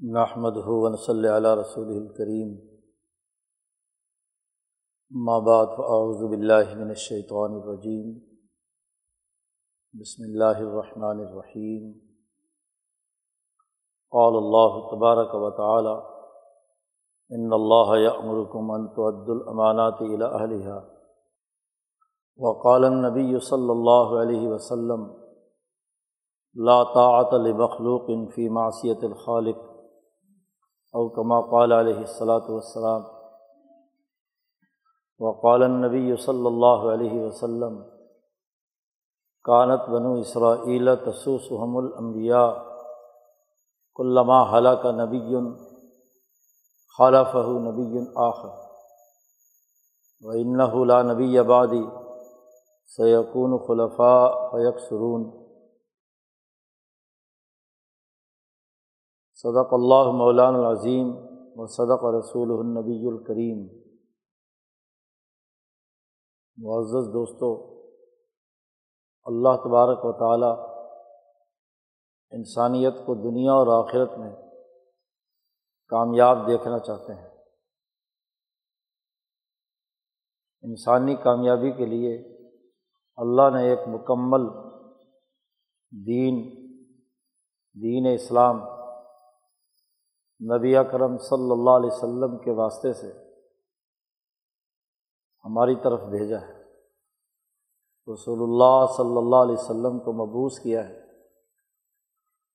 [0.00, 2.48] نحمد ہُون صلی علیہ رسول الکریم
[5.44, 8.10] بعد فاعوذ باللہ من الشیطان الرجیم
[9.94, 11.86] بسم اللہ الرحمن الرحیم
[14.12, 15.94] قال اللہ تبارک و تعالی
[17.30, 20.80] ان اللہ یأمرکم ان تؤدوا الامانات الى اہلها
[22.38, 25.08] وقال النبی صلی اللہ علیہ وسلم
[26.56, 29.64] لا طاعت لمخلوق فی معصیت الخالق.
[30.92, 33.02] او کما قال علیہ الصلاۃ والسلام.
[35.18, 37.82] وقال النبی صلی اللہ علیہ وسلم،
[39.44, 42.52] کانت بنو اسرائیل تسوسحم الانبیاء،
[43.94, 45.36] کلما حلق نبی
[46.98, 48.48] خالفہ نبی آخر.
[50.22, 51.84] و انَََََََََََََََََََََََََََََََََََََََََََََََََََ نبی آبادی
[52.96, 55.35] سیقون خلفاء فیق سرون
[59.46, 61.14] صدق اللہ مولان العظیم
[61.54, 63.58] و صدق رسول النبی الکریم۔
[66.56, 67.82] معزز دوستوں
[69.24, 70.68] اللہ تبارک و تعالیٰ
[72.30, 74.36] انسانیت کو دنیا اور آخرت میں
[75.88, 77.28] کامیاب دیکھنا چاہتے ہیں۔
[80.62, 82.16] انسانی کامیابی کے لیے
[83.16, 84.48] اللہ نے ایک مکمل
[86.06, 86.56] دین
[87.82, 88.75] دین اسلام
[90.40, 93.12] نبی اکرم صلی اللہ علیہ وسلم کے واسطے سے
[95.44, 96.62] ہماری طرف بھیجا ہے۔
[98.12, 100.98] رسول اللہ صلی اللہ علیہ وسلم کو مبوس کیا ہے۔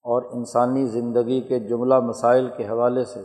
[0.04, 3.20] اور انسانی زندگی کے جملہ مسائل کے حوالے سے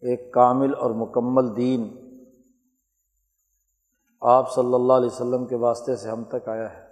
[0.00, 2.08] ایک کامل اور مکمل دین
[4.20, 6.88] آپ صلی اللہ علیہ وسلم کے واسطے سے ہم تک آیا ہے۔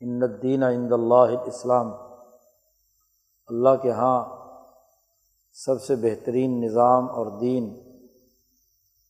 [0.00, 1.86] ان الدین عند اللہ اسلام
[3.46, 4.43] اللہ کے ہاں
[5.56, 7.80] سب سے بہترین نظام اور دین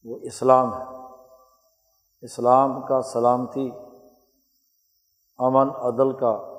[0.04, 0.84] وہ اسلام ہے۔
[2.22, 3.70] اسلام کا سلامتی،
[5.38, 6.58] امن، عدل کا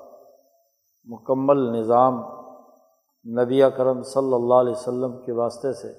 [1.06, 2.13] مکمل نظام
[3.41, 5.91] نبی کرم صلی اللہ علیہ وسلم کے واسطے سے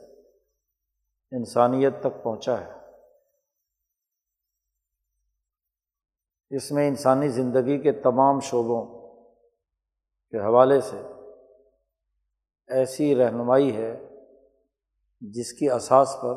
[1.36, 2.72] انسانیت تک پہنچا ہے۔
[6.50, 8.86] اس میں انسانی زندگی کے تمام شعبوں
[10.30, 11.02] کے حوالے سے
[12.68, 14.08] ایسی رہنمائی ہے
[15.20, 16.34] جس کی اساس پر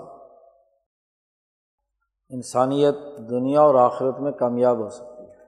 [2.29, 2.95] انسانیت
[3.29, 5.45] دنیا اور آخرت میں کامیاب ہو سکتی ہے۔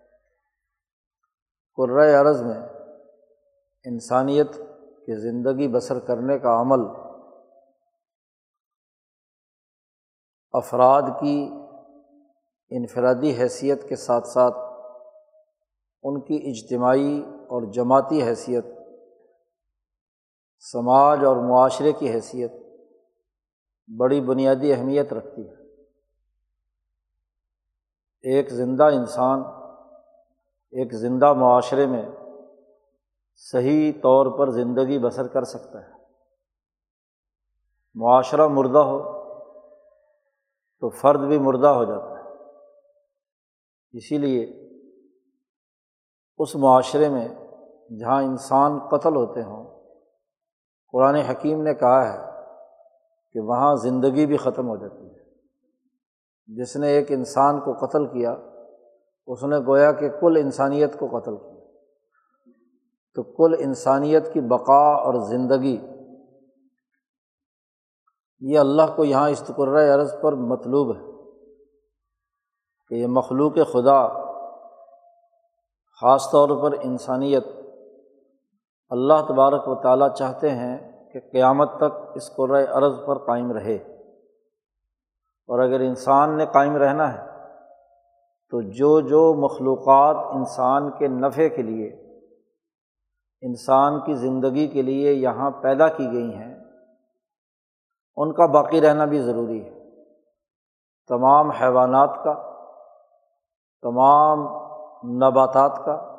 [1.75, 2.67] قرۂۂ عرض میں
[3.85, 4.53] انسانیت
[5.05, 6.79] کے زندگی بسر کرنے کا عمل
[10.51, 11.49] افراد کی
[12.69, 14.57] انفرادی حیثیت کے ساتھ ساتھ
[16.03, 18.65] ان کی اجتماعی اور جماعتی حیثیت
[20.61, 22.51] سماج اور معاشرے کی حیثیت
[23.97, 25.53] بڑی بنیادی اہمیت رکھتی ہے۔
[28.21, 29.39] ایک زندہ انسان
[30.71, 32.09] ایک زندہ معاشرے میں
[33.35, 35.91] صحیح طور پر زندگی بسر کر سکتا ہے۔
[37.95, 39.21] معاشرہ مردہ ہو
[40.79, 42.29] تو فرد بھی مردہ ہو جاتا ہے۔
[43.97, 44.43] اسی لیے
[46.37, 47.27] اس معاشرے میں
[47.99, 49.70] جہاں انسان قتل ہوتے ہوں
[50.91, 52.19] قرآن حکیم نے کہا ہے
[53.33, 55.21] کہ وہاں زندگی بھی ختم ہو جاتی ہے۔
[56.47, 58.35] جس نے ایک انسان کو قتل کیا،
[59.27, 61.51] اس نے گویا کہ کل انسانیت کو قتل کیا۔
[63.15, 65.87] تو کل انسانیت کی بقا اور زندگی،
[68.39, 71.01] یہ اللہ کو یہاں استقرۂ عرض پر مطلوب ہے
[72.87, 74.07] کہ یہ مخلوق خدا
[76.01, 77.45] خاص طور پر انسانیت
[78.91, 83.75] اللہ تبارک و تعالیٰ چاہتے ہیں کہ قیامت تک اس قرۂۂ عرض پر قائم رہے۔
[85.47, 87.27] اور اگر انسان نے قائم رہنا ہے،
[88.49, 91.87] تو جو جو مخلوقات انسان کے نفع کے لیے،
[93.41, 96.55] انسان کی زندگی کے لیے یہاں پیدا کی گئی ہیں،
[98.15, 100.03] ان کا باقی رہنا بھی ضروری ہے۔
[101.07, 102.33] تمام حیوانات کا،
[103.81, 104.39] تمام
[105.17, 106.15] نباتات کا،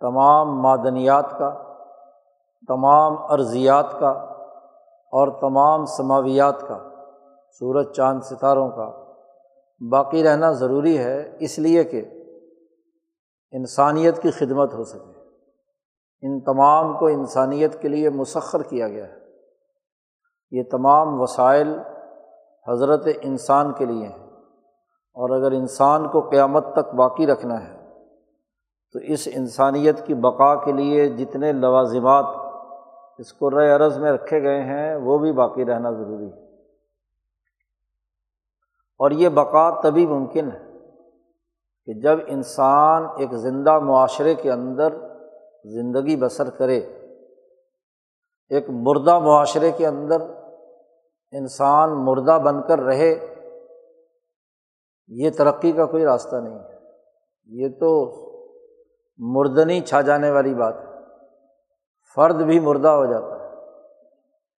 [0.00, 1.69] تمام معدنیات کا
[2.66, 4.08] تمام ارضیات کا
[5.12, 6.78] اور تمام سماویات کا،
[7.58, 9.12] سورج، چاند، ستاروں کا
[9.90, 12.04] باقی رہنا ضروری ہے، اس لیے کہ
[13.52, 15.20] انسانیت کی خدمت ہو سکے۔
[16.22, 19.16] ان تمام کو انسانیت کے لیے مسخر کیا گیا ہے۔
[20.50, 21.78] یہ تمام وسائل
[22.68, 24.26] حضرت انسان کے لیے ہیں۔
[25.14, 27.88] اور اگر انسان کو قیامت تک باقی رکھنا ہے،
[28.92, 32.49] تو اس انسانیت کی بقا کے لیے جتنے لوازمات
[33.20, 36.54] اس کو رئے عرض میں رکھے گئے ہیں، وہ بھی باقی رہنا ضروری ہے۔
[38.98, 40.58] اور یہ بقا تبھی ممکن ہے
[41.86, 44.94] کہ جب انسان ایک زندہ معاشرے کے اندر
[45.64, 46.78] زندگی بسر کرے،
[48.48, 50.20] ایک مردہ معاشرے کے اندر
[51.32, 53.34] انسان مردہ بن کر رہے،
[55.08, 56.78] یہ ترقی کا کوئی راستہ نہیں ہے۔
[57.46, 58.14] یہ تو
[59.18, 60.89] مردنی چھا جانے والی بات ہے۔
[62.14, 63.50] فرد بھی مردہ ہو جاتا ہے۔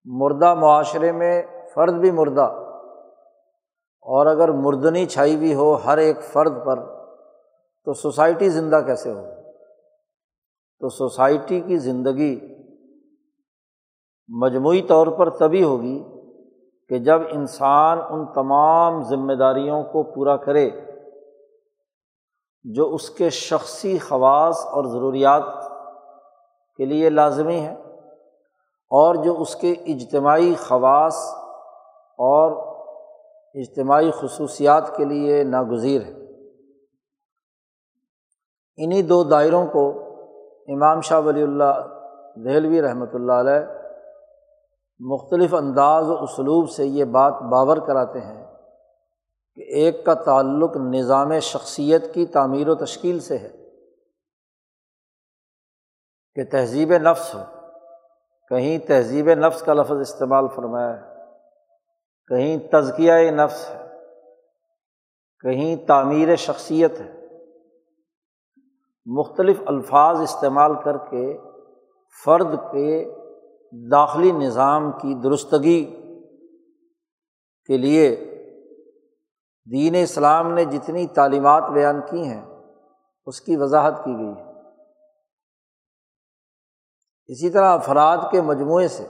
[0.05, 1.43] مردہ معاشرے میں
[1.75, 2.59] فرد بھی مردہ۔
[4.03, 6.85] اور اگر مردنی چھائی ہوئی ہو ہر ایک فرد پر،
[7.85, 9.21] تو سوسائٹی زندہ کیسے ہو
[10.81, 12.55] تو سوسائٹی کی زندگی
[14.29, 16.05] مجموعی طور پر تبھی ہوگی
[16.89, 20.71] کہ جب انسان ان تمام ذمہ داریوں کو پورا کرے،
[22.65, 25.72] جو اس کے شخصی خواص اور ضروریات
[26.77, 27.75] کے لیے لازمی ہے
[28.91, 31.17] اور جو اس کے اجتماعی خواص
[32.19, 32.53] اور
[33.55, 36.13] اجتماعی خصوصیات کے لیے ناگزیر ہے
[38.77, 39.93] انہیں دو دائروں کو
[40.69, 41.87] امام شاہ ولی اللہ
[42.37, 43.83] دہلوی رحمۃ اللہ علیہ
[45.01, 48.45] مختلف انداز و اسلوب سے یہ بات باور کراتے ہیں
[49.55, 53.62] کہ ایک کا تعلق نظام شخصیت کی تعمیر و تشکیل سے ہے۔
[56.35, 57.41] کہ تہذیب نفس ہو۔
[58.49, 61.15] کہیں تہذیب نفس کا لفظ استعمال فرمایا ہے۔
[62.27, 63.83] کہیں تزکیہ نفس ہے۔
[65.41, 67.23] کہیں تعمیر شخصیت ہے۔
[69.07, 71.39] مختلف الفاظ استعمال کر کے
[72.25, 73.15] فرد کے
[73.91, 75.85] داخلی نظام کی درستگی
[77.67, 78.17] کے لیے
[79.73, 82.47] دین اسلام نے جتنی تعلیمات بیان کی ہیں،
[83.27, 84.52] اس کی وضاحت کی گئی ہے۔
[87.33, 89.07] اسی طرح افراد کے مجموعے سے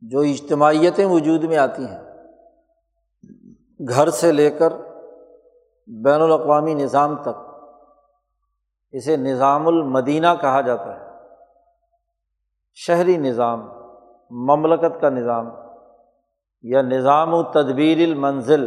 [0.00, 2.02] جو اجتماعیتیں وجود میں آتی ہیں،
[3.88, 4.72] گھر سے لے کر
[5.86, 7.36] بین الاقوامی نظام تک،
[8.90, 11.06] اسے نظام المدینہ کہا جاتا ہے۔
[12.74, 13.68] شہری نظام،
[14.30, 15.50] مملکت کا نظام،
[16.62, 18.66] یا نظام و تدبیر المنزل،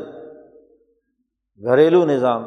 [1.66, 2.44] گھریلو نظام،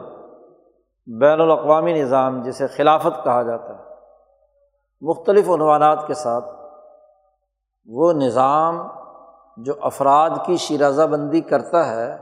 [1.06, 3.91] بین الاقوامی نظام جسے خلافت کہا جاتا ہے۔
[5.02, 6.44] مختلف عنوانات کے ساتھ
[7.86, 8.86] وہ نظام
[9.56, 12.16] جو افراد کی شیرازہ بندی کرتا ہے،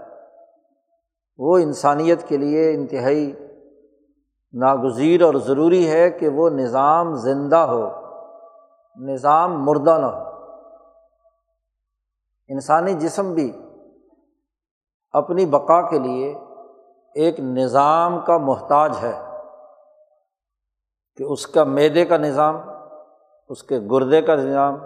[1.38, 3.32] وہ انسانیت کے لیے انتہائی
[4.52, 7.90] ناگزیر اور ضروری ہے کہ وہ نظام زندہ ہو،
[8.96, 10.30] نظام مردہ نہ ہو۔
[12.48, 13.52] انسانی جسم بھی
[15.10, 16.34] اپنی بقا کے لیے
[17.14, 19.20] ایک نظام کا محتاج ہے
[21.16, 22.69] کہ اس کا میدے کا نظام
[23.50, 24.76] اس کے گردے کا نظام،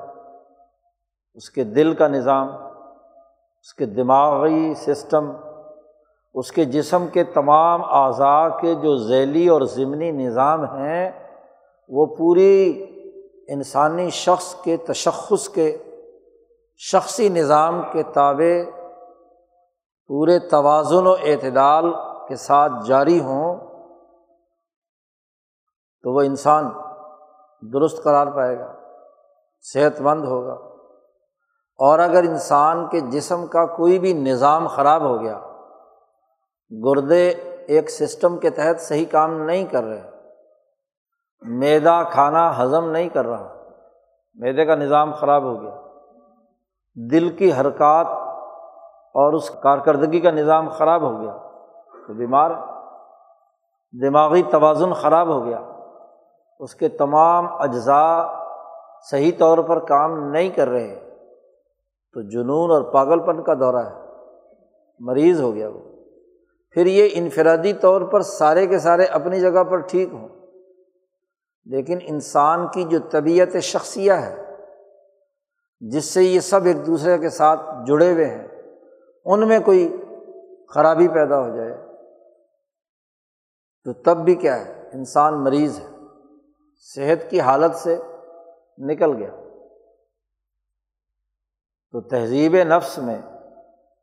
[1.35, 2.49] اس کے دل کا نظام،
[3.61, 5.33] اس کے دماغی سسٹم،
[6.35, 11.11] اس کے جسم کے تمام اعضاء کے جو ذیلی اور ضمنی نظام ہیں،
[11.89, 12.85] وہ پوری
[13.49, 15.79] انسانی شخص کے تشخص کے،
[16.77, 18.55] شخصی نظام کے تابع،
[20.11, 21.93] پورے توازن و اعتدال
[22.29, 23.57] کے ساتھ جاری ہوں
[26.03, 26.71] تو وہ انسان
[27.73, 28.73] درست قرار پائے گا
[29.63, 30.53] صحت مند ہوگا۔
[31.79, 35.41] اور اگر انسان کے جسم کا کوئی بھی نظام خراب ہو گیا،
[36.85, 37.29] گردے
[37.67, 40.11] ایک سسٹم کے تحت صحیح کام نہیں کر رہے،
[41.43, 43.55] میدا کھانا ہضم نہیں کر رہا،
[44.35, 45.77] میدے کا نظام خراب ہو گیا،
[47.11, 48.07] دل کی حرکات
[49.15, 51.37] اور اس کارکردگی کا نظام خراب ہو گیا،
[52.07, 52.51] تو بیمار،
[54.03, 55.74] دماغی توازن خراب ہو گیا۔
[56.59, 58.23] اس کے تمام اجزاء
[59.11, 61.11] صحیح طور پر کام نہیں کر رہے
[62.13, 64.05] تو جنون اور پاگل پن کا دورہ ہے۔
[65.01, 65.81] مریض ہو گیا وہ۔
[66.71, 70.29] پھر یہ انفرادی طور پر سارے کے سارے اپنی جگہ پر ٹھیک ہوں۔
[71.65, 74.43] لیکن انسان کی جو طبیعت شخصیہ ہے،
[75.81, 78.49] جس سے یہ سب ایک دوسرے کے ساتھ جڑے ہوئے ہیں،
[79.25, 79.97] ان میں کوئی
[80.75, 81.87] خرابی پیدا ہو جائے
[83.85, 85.94] تو تب بھی کیا ہے؟ انسان مریض ہے۔
[86.85, 88.01] صحت کی حالت سے
[88.79, 89.31] نکل گیا۔
[91.93, 93.23] تو تہذیب نفس میں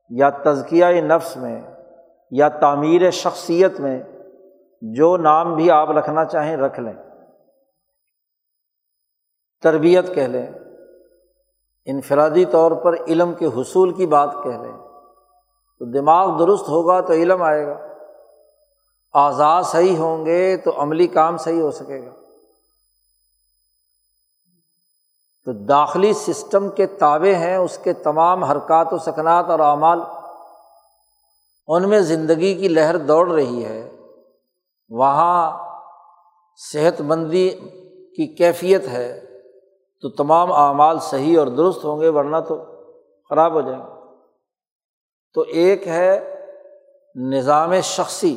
[0.10, 1.62] یا تزکیہ نفس میں
[2.32, 4.04] یا تعمیر شخصیت میں
[4.82, 6.94] جو نام بھی آپ رکھنا چاہیں رکھ لیں۔
[9.64, 10.48] تربیت کہہ لیں،
[11.86, 14.78] انفرادی طور پر علم کے حصول کی بات کہہ لیں۔
[15.80, 17.88] تو دماغ درست ہوگا تو علم آئے گا۔
[19.14, 22.21] آزاد صحیح ہوں گے تو عملی کام صحیح ہو سکے گا۔
[25.46, 30.02] تو داخلی سسٹم کے تابع ہیں اس کے تمام حرکات و سکنات اور اعمال۔
[31.68, 33.96] ان میں زندگی کی لہر دوڑ رہی ہے۔
[34.90, 35.70] وہاں
[36.74, 37.50] صحت مندی
[38.16, 39.26] کی کیفیت ہے۔
[40.02, 42.66] تو تمام اعمال صحیح اور درست ہوں گے، ورنہ تو
[43.30, 43.94] خراب ہو جائیں گے۔
[45.34, 46.36] تو ایک ہے
[47.16, 48.36] نظام شخصی۔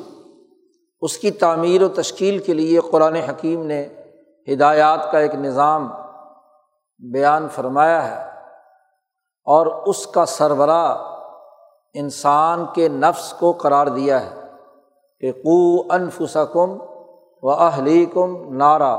[1.01, 3.89] اس کی تعمیر و تشکیل کے لیے قرآن حکیم نے
[4.53, 6.04] ہدایات کا ایک نظام
[6.99, 8.29] بیان فرمایا ہے
[9.45, 11.15] اور اس کا سربراہ
[11.95, 14.41] انسان کے نفس کو قرار دیا ہے
[15.21, 16.77] کہ قو انفسکم
[17.43, 18.99] و اہلی کم نعرہ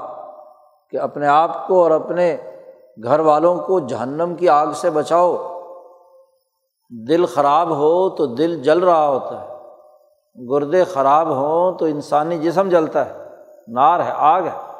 [0.89, 2.37] کہ اپنے آپ کو اور اپنے
[3.03, 5.61] گھر والوں کو جہنم کی آگ سے بچاؤ۔
[7.07, 9.55] دل خراب ہو تو دل جل رہا ہوتا ہے،
[10.47, 13.29] گردے خراب ہوں تو انسانی جسم جلتا ہے۔
[13.67, 14.74] نار ہے، آگ ہے۔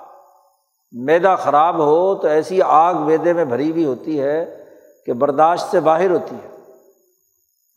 [1.00, 4.64] میدا خراب ہو تو ایسی آگ میدے میں بھری ہوئی ہوتی ہے
[5.06, 6.74] کہ برداشت سے باہر ہوتی ہے۔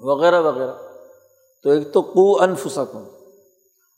[0.00, 0.72] وغیرہ وغیرہ۔
[1.62, 3.04] تو ایک تو کو انفسکم۔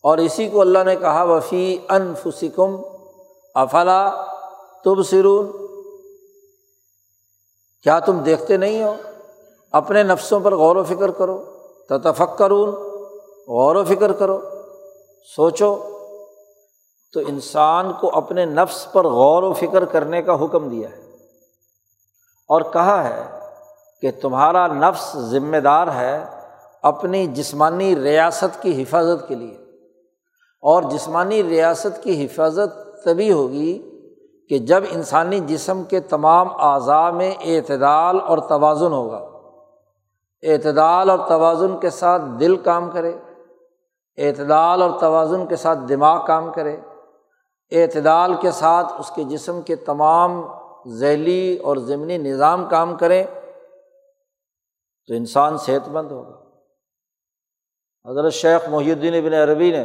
[0.02, 2.76] اور اسی کو اللہ نے کہا، وفی انفسکم۔
[3.54, 4.24] افلا
[4.84, 5.52] تب سرون
[7.82, 8.94] کیا تم دیکھتے نہیں ہو؟
[9.72, 11.44] اپنے نفسوں پر غور و فکر کرو۔
[11.88, 12.68] تتفق کرون
[13.48, 14.38] غور و فکر کرو۔
[15.36, 15.99] سوچو۔
[17.12, 21.02] تو انسان کو اپنے نفس پر غور و فکر کرنے کا حکم دیا ہے
[22.48, 23.38] اور کہا ہے
[24.00, 26.24] کہ تمہارا نفس ذمہ دار ہے
[26.82, 29.56] اپنی جسمانی ریاست کی حفاظت کے لیے۔
[30.62, 33.90] اور جسمانی ریاست کی حفاظت تبھی ہوگی
[34.48, 39.20] کہ جب انسانی جسم کے تمام اعضاء میں اعتدال اور توازن ہوگا۔
[40.42, 43.12] اعتدال اور توازن کے ساتھ دل کام کرے،
[44.18, 46.76] اعتدال اور توازن کے ساتھ دماغ کام کرے۔
[47.70, 50.42] اعتدال کے ساتھ اس کے جسم کے تمام
[50.88, 53.24] ذیلی اور ضمنی نظام کام کریں
[55.06, 56.40] تو انسان صحت مند ہوگا۔
[58.10, 59.84] حضرت شیخ محی الدین ابن عربی نے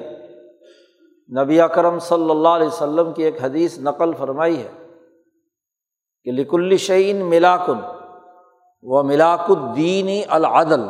[1.44, 4.72] نبی اکرم صلی اللہ علیہ وسلم کی ایک حدیث نقل فرمائی ہے
[6.24, 7.80] کہ لکل شعین ملاکن
[8.84, 10.82] و ملاک الدینی العدل،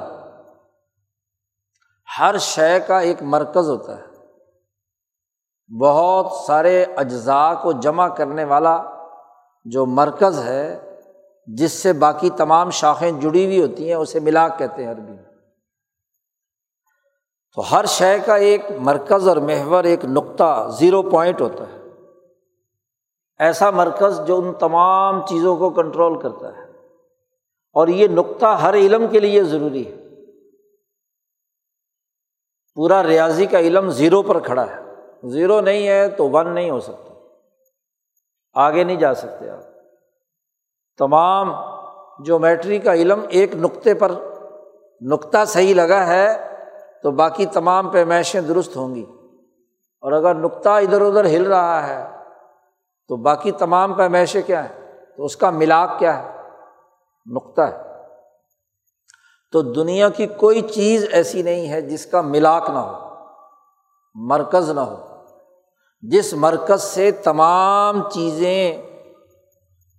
[2.20, 4.15] ہر شے کا ایک مرکز ہوتا ہے۔
[5.80, 8.84] بہت سارے اجزاء کو جمع کرنے والا
[9.66, 10.98] جو مرکز ہے،
[11.48, 15.24] جس سے باقی تمام شاخیں جڑی ہوئی ہوتی ہیں، اسے ملاق کہتے ہیں عربی میں۔
[17.56, 21.78] تو ہر شے کا ایک مرکز اور محور، ایک نقطہ، زیرو پوائنٹ ہوتا ہے۔
[23.40, 26.64] ایسا مرکز جو ان تمام چیزوں کو کنٹرول کرتا ہے۔
[27.74, 30.06] اور یہ نقطہ ہر علم کے لیے ضروری ہے۔
[32.76, 34.85] پورا ریاضی کا علم زیرو پر کھڑا ہے۔
[35.24, 37.14] زیرو نہیں ہے تو ون نہیں ہو سکتا۔
[38.54, 39.60] آگے نہیں جا سکتے آپ۔
[40.98, 41.54] تمام
[42.24, 44.12] جومیٹری کا علم ایک نقطے پر
[45.02, 46.56] نقطہ صحیح لگا ہے
[47.04, 49.06] تو باقی تمام پیمائشیں درست ہوں گی۔
[50.02, 52.08] اور اگر نقطہ ادھر ادھر ہل رہا ہے
[53.08, 56.42] تو باقی تمام پیمائشیں کیا ہیں؟ تو اس کا ملاپ کیا ہے؟
[57.36, 57.82] نقطہ ہے۔
[59.52, 63.05] تو دنیا کی کوئی چیز ایسی نہیں ہے جس کا ملاق نہ ہو۔
[64.16, 65.06] مرکز نہ ہو۔
[66.02, 68.82] جس مرکز سے تمام چیزیں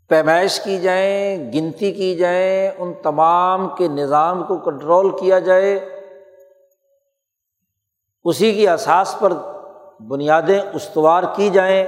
[0.09, 5.77] پیمائش کی جائیں، گنتی کی جائیں، ان تمام کے نظام کو کنٹرول کیا جائے،
[8.25, 9.33] اسی کی اساس پر
[10.01, 11.87] بنیادیں استوار کی جائیں،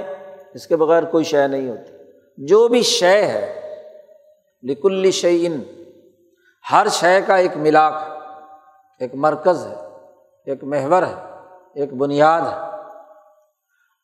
[0.53, 1.91] اس کے بغیر کوئی شے نہیں ہوتی۔
[2.37, 3.75] جو بھی شے ہے
[4.63, 5.63] لکل شعین
[6.71, 7.93] ہر شے کا ایک ملاق
[8.99, 9.75] ایک مرکز ہے،
[10.45, 11.28] ایک محور ہے۔
[11.75, 12.69] ایک بنیاد ہے۔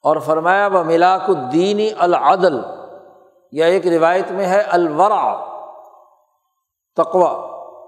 [0.04, 2.60] اور فرمایا و ملاک الدینی العدل
[3.52, 5.46] یا ایک روایت میں ہے الورا
[6.96, 7.32] تقوا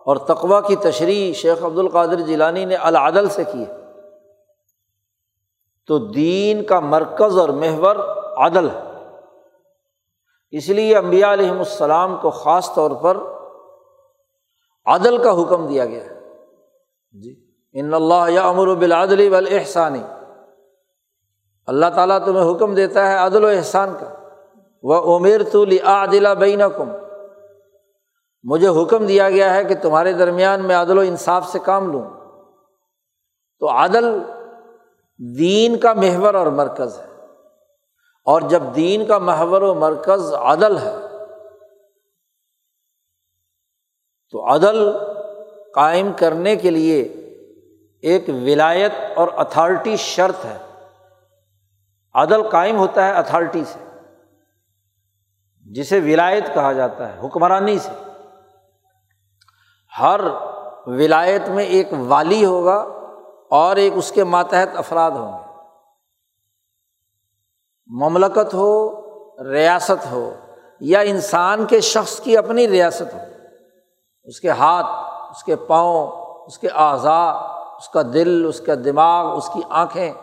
[0.06, 3.66] اور تقوا کی تشریح شیخ عبد القادر جیلانی نے العدل سے کی
[5.88, 7.96] تو دین کا مرکز اور محور
[8.38, 8.80] عدل ہے۔
[10.52, 13.18] اس لیے امبیا علیہم السلام کو خاص طور پر
[14.86, 16.20] عدل کا حکم دیا گیا ہے۔
[17.12, 17.47] جی۔
[17.80, 20.04] ان اللہ یا امر بالعدلی والاحسانی
[21.68, 24.14] اللہ تعالیٰ تمہیں حکم دیتا ہے عدل و احسان کا۔
[24.84, 26.90] وہ عمیر تو عادلہ بین کم
[28.44, 32.04] مجھے حکم دیا گیا ہے کہ تمہارے درمیان میں عدل و انصاف سے کام لوں۔
[33.60, 34.20] تو عدل
[35.40, 37.26] دین کا محور اور مرکز ہے۔
[38.26, 40.96] اور جب دین کا محور و مرکز عدل ہے،
[44.32, 44.92] تو عدل
[45.74, 47.27] قائم کرنے کے لیے
[48.08, 50.58] ایک ولایت اور اتھارٹی شرط ہے۔
[52.14, 53.80] عدل قائم ہوتا ہے اتھارٹی سے،
[55.66, 57.92] جسے ولایت کہا جاتا ہے، حکمرانی سے۔
[60.00, 60.20] ہر
[60.86, 62.86] ولایت میں ایک والی ہوگا
[63.52, 65.44] اور ایک اس کے ماتحت افراد ہوں گے۔
[67.88, 68.72] مملکت ہو،
[69.52, 70.34] ریاست ہو،
[70.80, 73.20] یا انسان کے شخص کی اپنی ریاست ہو۔
[74.24, 74.88] اس کے ہاتھ،
[75.32, 76.08] اس کے پاؤں،
[76.46, 80.14] اس کے اعضاء اس کا دل، اس کا دماغ، اس کی آنکھیں۔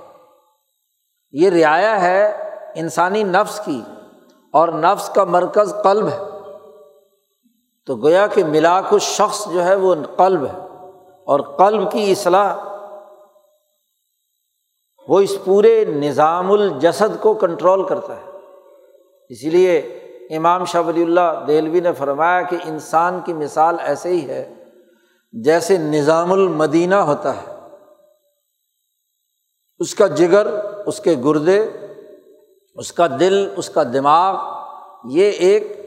[1.32, 3.82] یہ رعایا ہے انسانی نفس کی
[4.52, 6.18] اور نفس کا مرکز قلب ہے۔
[7.87, 10.58] تو گویا کہ ملا کچھ شخص جو ہے وہ قلب ہے
[11.26, 12.56] اور قلب کی اصلاح،
[15.08, 18.30] وہ اس پورے نظام الجسد کو کنٹرول کرتا ہے۔
[19.28, 19.78] اسی لیے
[20.30, 24.63] امام شاہ ولی اللہ دہلوی نے فرمایا کہ انسان کی مثال ایسے ہی ہے
[25.42, 27.54] جیسے نظام المدینہ ہوتا ہے۔
[29.78, 30.46] اس کا جگر،
[30.86, 31.68] اس کے گردے،
[32.74, 34.36] اس کا دل، اس کا دماغ،
[35.04, 35.78] یہ ایک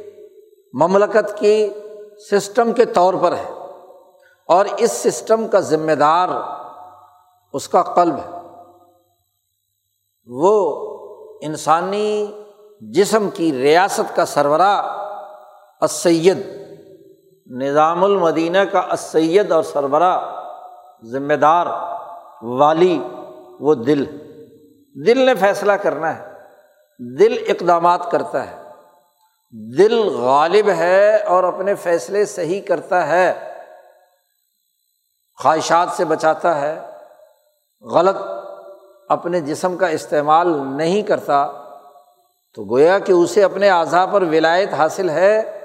[0.74, 1.70] مملکت کی
[2.32, 3.54] سسٹم کے طور پر ہے۔
[4.48, 6.30] اور اس سسٹم کا ذمہ دار
[7.54, 8.39] اس کا قلب ہے۔
[10.27, 10.84] وہ
[11.42, 12.44] انسانی
[12.82, 14.82] جسم کی ریاست کا سربراہ
[15.82, 16.67] اسید
[17.50, 20.44] نظام المدینہ کا اسید اور سربراہ
[21.04, 21.66] ذمہ دار
[22.42, 23.04] والی
[23.60, 24.27] وہ دل
[25.08, 26.34] دل نے فیصلہ کرنا ہے۔
[27.20, 28.63] دل اقدامات کرتا ہے۔
[29.77, 33.54] دل غالب ہے اور اپنے فیصلے صحیح کرتا ہے۔
[35.44, 36.80] خواہشات سے بچاتا ہے۔
[37.82, 38.18] غلط
[39.10, 41.48] اپنے جسم کا استعمال نہیں کرتا۔
[42.56, 45.57] تو گویا کہ اسے اپنے اعضاء پر ولایت حاصل ہے۔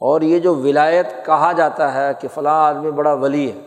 [0.00, 3.60] اور یہ جو ولایت کہا جاتا ہے کہ فلاں آدمی بڑا ولی ہے۔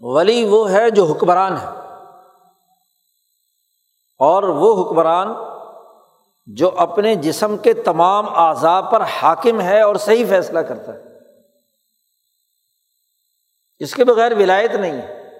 [0.00, 1.66] ولی وہ ہے جو حکمران ہے۔
[4.18, 5.28] اور وہ حکمران
[6.46, 11.02] جو اپنے جسم کے تمام اعضاء پر حاکم ہے اور صحیح فیصلہ کرتا ہے۔
[13.78, 15.30] اس کے بغیر ولایت نہیں ہے۔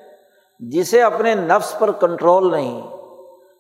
[0.59, 2.83] جسے اپنے نفس پر کنٹرول نہیں،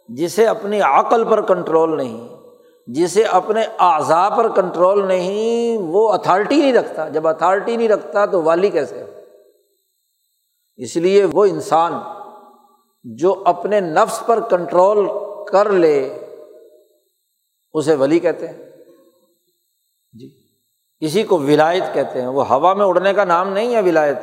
[0.08, 2.39] جسے اپنی عقل پر کنٹرول نہیں
[2.86, 8.42] جسے اپنے اعضاء پر کنٹرول نہیں، وہ اتھارٹی نہیں رکھتا۔ جب اتھارٹی نہیں رکھتا تو
[8.42, 9.06] والی کیسے ہو؟
[10.76, 11.92] اس لیے وہ انسان
[13.04, 15.08] جو اپنے نفس پر کنٹرول
[15.52, 16.18] کر لے،
[17.72, 18.58] اسے ولی کہتے ہیں۔
[20.12, 20.30] جی۔
[21.00, 24.18] کسی کو ولایت کہتے ہیں۔ وہ ہوا میں اڑنے کا نام نہیں ہے ولایت۔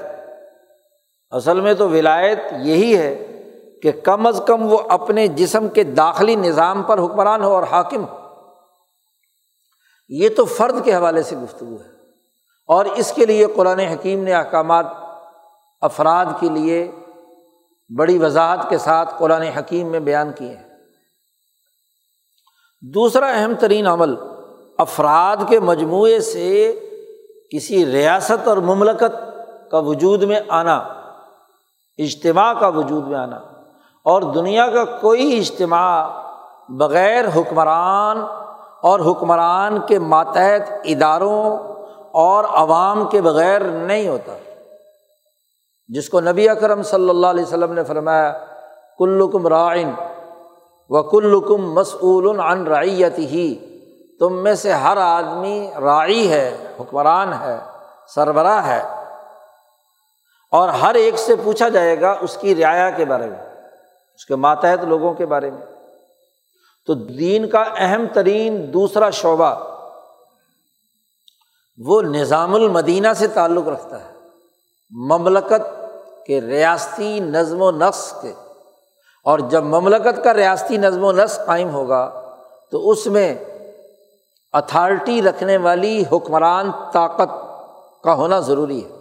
[1.32, 3.42] اصل میں تو ولایت یہی ہے
[3.82, 8.06] کہ کم از کم وہ اپنے جسم کے داخلی نظام پر حکمران ہو اور حاکم
[8.06, 8.27] ہو۔
[10.10, 11.90] یہ تو فرد کے حوالے سے گفتگو ہے۔
[12.68, 14.86] اور اس کے لیے قرآن حکیم نے احکامات
[15.82, 16.92] افراد کے لیے
[17.98, 20.68] بڑی وضاحت کے ساتھ قرآن حکیم میں بیان کیے ہیں۔
[22.82, 24.16] دوسرا اہم ترین عمل
[24.78, 26.80] افراد کے مجموعے سے
[27.50, 29.16] کسی ریاست اور مملکت
[29.72, 30.78] کا وجود میں آنا،
[31.98, 33.36] اجتماع کا وجود میں آنا
[34.04, 36.08] اور دنیا کا کوئی اجتماع
[36.70, 38.18] بغیر حکمران
[38.84, 41.58] اور حکمران کے ماتحت اداروں
[42.12, 44.34] اور عوام کے بغیر نہیں ہوتا۔
[45.88, 48.46] جس کو نبی اکرم صلی اللہ علیہ وسلم نے فرمایا،
[48.98, 49.92] کلکم رائن
[50.90, 53.78] و کلکم مسعول عن رعیت ہی
[54.20, 57.58] تم میں سے ہر آدمی راعی ہے، حکمران ہے،
[58.16, 58.82] سربراہ ہے۔
[60.52, 63.56] اور ہر ایک سے پوچھا جائے گا اس کی رعایا کے بارے میں،
[64.16, 65.77] اس کے ماتحت لوگوں کے بارے میں۔
[66.88, 69.78] تو دین کا اہم ترین دوسرا شعبہ
[71.78, 74.14] وہ نظام المدینہ سے تعلق رکھتا ہے۔
[74.90, 75.86] مملکت
[76.26, 78.34] کے ریاستی نظم و نسق کے۔
[79.24, 82.36] اور جب مملکت کا ریاستی نظم و نسق قائم ہوگا
[82.72, 83.36] تو اس میں
[84.54, 87.30] اتھارٹی رکھنے والی حکمران طاقت
[88.04, 88.98] کا ہونا ضروری ہے۔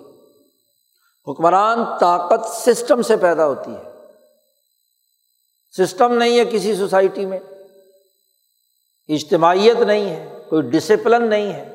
[1.29, 3.90] حکمران طاقت سسٹم سے پیدا ہوتی ہے۔
[5.79, 7.38] سسٹم نہیں ہے کسی سوسائٹی میں۔
[9.09, 11.75] اجتماعیت نہیں ہے، کوئی ڈسپلن نہیں ہے،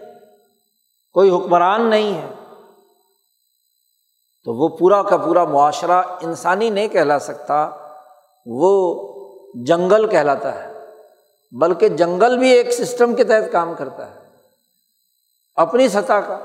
[1.12, 2.28] کوئی حکمران نہیں ہے،
[4.46, 7.70] تو وہ پورا کا پورا معاشرہ انسانی نہیں کہلا سکتا،
[8.46, 8.72] وہ
[9.66, 10.72] جنگل کہلاتا ہے،
[11.52, 14.20] بلکہ جنگل بھی ایک سسٹم کے تحت کام کرتا ہے۔
[15.56, 16.38] اپنی سطح کا،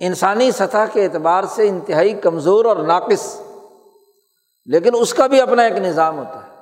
[0.00, 3.40] انسانی سطح کے اعتبار سے انتہائی کمزور اور ناقص،
[4.66, 6.52] لیکن اس کا بھی اپنا ایک نظام ہوتا ہے۔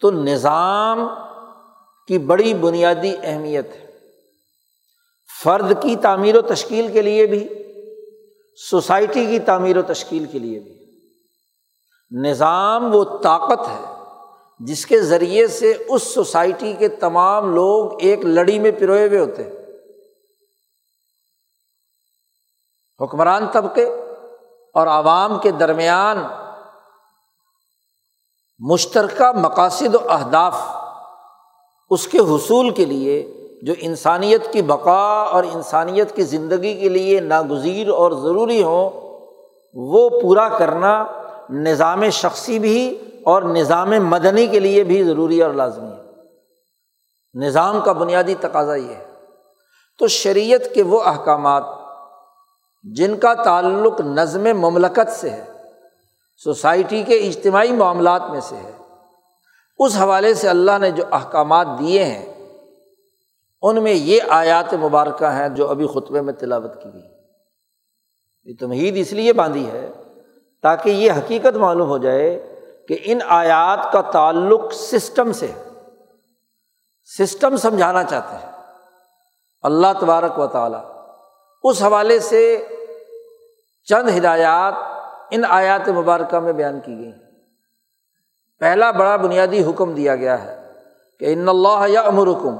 [0.00, 1.08] تو نظام
[2.10, 3.98] کی بڑی بنیادی اہمیت ہے۔
[5.42, 7.48] فرد کی تعمیر و تشکیل کے لیے بھی،
[8.70, 10.86] سوسائٹی کی تعمیر و تشکیل کے لیے بھی۔
[12.10, 14.02] نظام وہ طاقت ہے
[14.60, 19.44] جس کے ذریعے سے اس سوسائٹی کے تمام لوگ ایک لڑی میں پروئے ہوئے ہوتے
[19.44, 19.52] ہیں۔
[23.04, 23.84] حکمران طبقے
[24.74, 26.18] اور عوام کے درمیان
[28.58, 30.79] مشترکہ مقاصد و اہداف
[31.90, 37.20] اس کے حصول کے لیے جو انسانیت کی بقا اور انسانیت کی زندگی کے لیے
[37.20, 38.90] ناگزیر اور ضروری ہوں،
[39.74, 41.06] وہ پورا کرنا
[41.50, 46.02] نظام شخصی بھی اور نظام مدنی کے لیے بھی ضروری اور لازمی ہے۔
[47.34, 49.06] نظام کا بنیادی تقاضا یہ ہے۔
[49.98, 51.64] تو شریعت کے وہ احکامات
[52.82, 55.44] جن کا تعلق نظم مملکت سے ہے،
[56.44, 58.79] سوسائٹی کے اجتماعی معاملات میں سے ہے
[59.80, 62.48] اس حوالے سے اللہ نے جو احکامات دیے ہیں،
[63.62, 67.08] ان میں یہ آیات مبارکہ ہیں جو ابھی خطبے میں تلاوت کی گئی۔
[68.44, 69.90] یہ تمہید اس لیے باندھی ہے
[70.62, 72.56] تاکہ یہ حقیقت معلوم ہو جائے
[72.88, 75.46] کہ ان آیات کا تعلق سسٹم سے
[77.18, 78.52] سسٹم سمجھانا چاہتے ہیں۔
[79.62, 80.84] اللہ تبارک و تعالیٰ
[81.62, 82.66] اس حوالے سے
[83.84, 84.74] چند ہدایات
[85.30, 87.12] ان آیات مبارکہ میں بیان کی گئی
[88.60, 90.72] پہلا بڑا بنیادی حکم دیا گیا ہے
[91.18, 92.56] کہ ان اللہ یا امرکم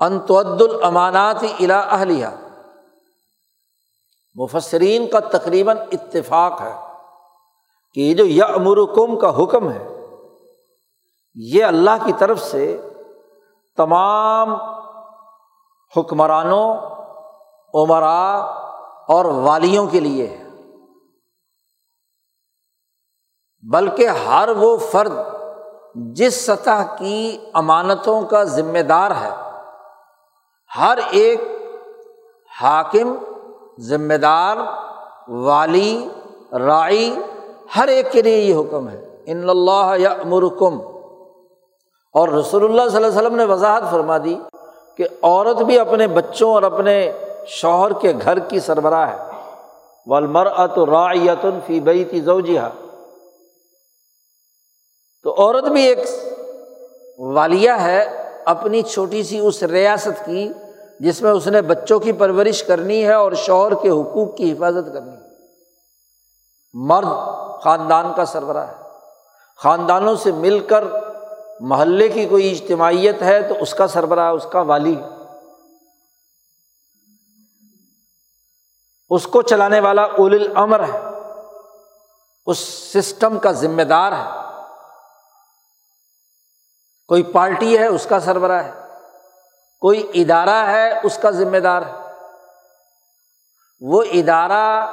[0.00, 2.26] انتعد الامانات الا اہلیہ
[4.34, 6.72] مفسرین کا تقریباً اتفاق ہے
[7.94, 9.88] کہ یہ جو یا امرکم کا حکم ہے،
[11.34, 12.80] یہ اللہ کی طرف سے
[13.76, 14.54] تمام
[15.96, 16.74] حکمرانوں
[17.74, 18.38] عمرا
[19.08, 20.41] اور والیوں کے لیے ہے۔
[23.62, 25.12] بلکہ ہر وہ فرد
[25.94, 29.30] جس سطح کی امانتوں کا ذمہ دار ہے،
[30.78, 31.40] ہر ایک
[32.60, 33.14] حاکم،
[33.80, 34.56] ذمہ دار،
[35.28, 36.08] والی
[36.52, 37.18] رائی
[37.76, 40.80] ہر ایک کے لیے یہ حکم ہے۔ ان اللہ یا امرکم
[42.14, 44.38] اور رسول اللہ صلی اللہ علیہ وسلم نے وضاحت فرما دی
[44.96, 47.12] کہ عورت بھی اپنے بچوں اور اپنے
[47.46, 49.40] شوہر کے گھر کی سربراہ ہے۔
[50.06, 52.60] ولمر ات رایتن فی بئی زوجیہ
[55.22, 55.98] تو عورت بھی ایک
[57.18, 60.52] والیہ ہے اپنی چھوٹی سی اس ریاست کی
[61.00, 64.92] جس میں اس نے بچوں کی پرورش کرنی ہے اور شوہر کے حقوق کی حفاظت
[64.92, 65.22] کرنی ہے۔
[66.72, 67.06] مرد
[67.62, 68.74] خاندان کا سربراہ ہے۔
[69.56, 70.84] خاندانوں سے مل کر
[71.60, 74.94] محلے کی کوئی اجتماعیت ہے تو اس کا سربراہ اس کا والی
[79.10, 81.00] اس کو چلانے والا اول الامر ہے۔
[82.46, 82.58] اس
[82.94, 84.51] سسٹم کا ذمہ دار ہے۔
[87.12, 88.70] کوئی پارٹی ہے، اس کا سربراہ ہے۔
[89.80, 91.92] کوئی ادارہ ہے، اس کا ذمہ دار ہے۔
[93.80, 94.86] وہ ادارہ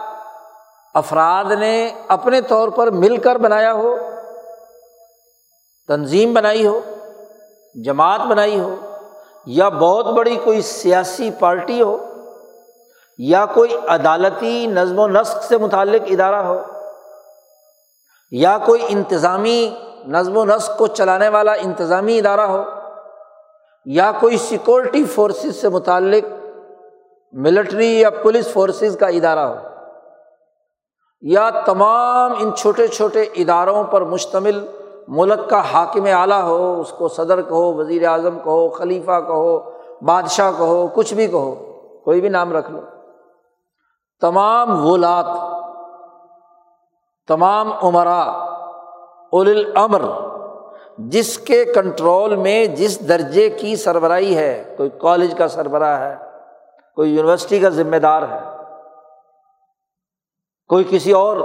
[0.94, 3.96] افراد نے اپنے طور پر مل کر بنایا ہو،
[5.88, 6.80] تنظیم بنائی ہو،
[7.84, 8.76] جماعت بنائی ہو،
[9.46, 11.98] یا بہت بڑی کوئی سیاسی پارٹی ہو،
[13.18, 16.62] یا کوئی عدالتی نظم و نسق سے متعلق ادارہ ہو،
[18.32, 19.76] یا کوئی انتظامی
[20.08, 22.64] نظم و نسق کو چلانے والا انتظامی ادارہ ہو
[23.86, 26.26] یا کوئی سیکورٹی فورسز سے متعلق
[27.34, 29.56] ملٹری یا پولیس فورسز کا ادارہ ہو
[31.22, 34.66] یا تمام ان چھوٹے چھوٹے اداروں پر مشتمل
[35.08, 39.60] ملک کا حاکم اعلیٰ ہو، اس کو صدر کہو، وزیر اعظم کہو، خلیفہ کہو،
[40.02, 41.56] بادشاہ کہو، کچھ بھی کہو،
[42.06, 42.80] کوئی بھی نام رکھ لو۔
[44.22, 45.26] تمام ولات
[47.28, 48.49] تمام عمرا
[49.32, 50.02] اول الامر
[50.98, 56.16] جس کے کنٹرول میں جس درجے کی سربراہی ہے، کوئی کالج کا سربراہ ہے،
[56.96, 58.40] کوئی یونیورسٹی کا ذمہ دار ہے،
[60.70, 61.38] کوئی کسی اور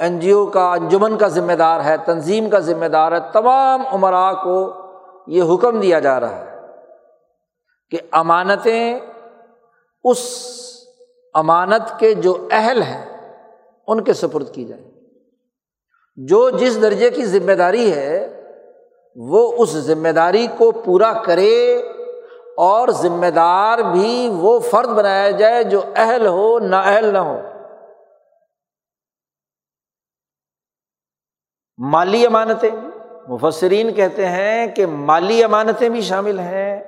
[0.00, 3.82] این جی او کا انجمن کا ذمہ دار ہے، تنظیم کا ذمہ دار ہے، تمام
[3.92, 4.72] عمرا کو
[5.26, 6.58] یہ حکم دیا جا رہا ہے
[7.90, 9.00] کہ امانتیں
[10.04, 10.18] اس
[11.34, 13.04] امانت کے جو اہل ہیں،
[13.86, 14.93] ان کے سپرد کی جائیں۔
[16.16, 18.42] جو جس درجے کی ذمہ داری ہے،
[19.16, 21.82] وہ اس ذمہ داری کو پورا کرے
[22.56, 27.40] اور ذمہ دار بھی وہ فرد بنایا جائے جو اہل ہو نہ اہل نہ ہو۔
[31.78, 32.70] مالی امانتیں،
[33.28, 36.82] مفسرین کہتے ہیں کہ مالی امانتیں بھی شامل ہیں،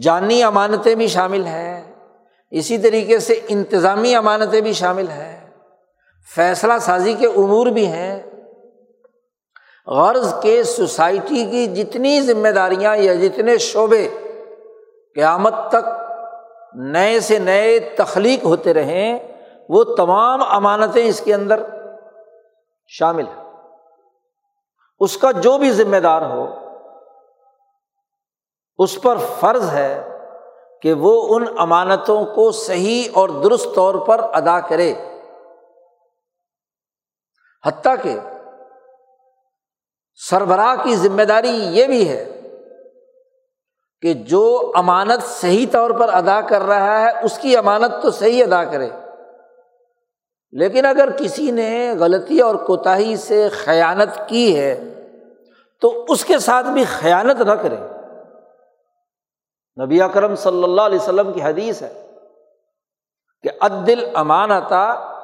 [0.00, 1.94] جانی امانتیں بھی شامل ہیں،
[2.50, 5.43] اسی طریقے سے انتظامی امانتیں بھی شامل ہیں۔
[6.28, 8.22] فیصلہ سازی کے امور بھی ہیں۔
[9.86, 14.08] غرض کے سوسائٹی کی جتنی ذمہ داریاں یا جتنے شعبے
[15.14, 15.88] قیامت تک
[16.74, 19.18] نئے سے نئے تخلیق ہوتے رہیں،
[19.68, 21.62] وہ تمام امانتیں اس کے اندر
[22.86, 23.44] شامل ہیں۔
[25.00, 26.46] اس کا جو بھی ذمہ دار ہو،
[28.78, 30.18] اس پر فرض ہے
[30.82, 34.94] کہ وہ ان امانتوں کو صحیح اور درست طور پر ادا کرے۔
[37.66, 38.18] حتیٰ کہ
[40.14, 42.40] سربراہ کی ذمہ داری یہ بھی ہے
[44.02, 48.44] کہ جو امانت صحیح طور پر ادا کر رہا ہے، اس کی امانت تو صحیح
[48.44, 48.90] ادا کرے۔
[50.52, 54.90] لیکن اگر کسی نے غلطی اور کوتاہی سے خیانت کی ہے،
[55.80, 57.76] تو اس کے ساتھ بھی خیانت نہ کرے۔
[59.84, 62.10] نبی اکرم صلی اللہ علیہ وسلم کی حدیث ہے
[63.42, 65.16] کہ عدل امانتا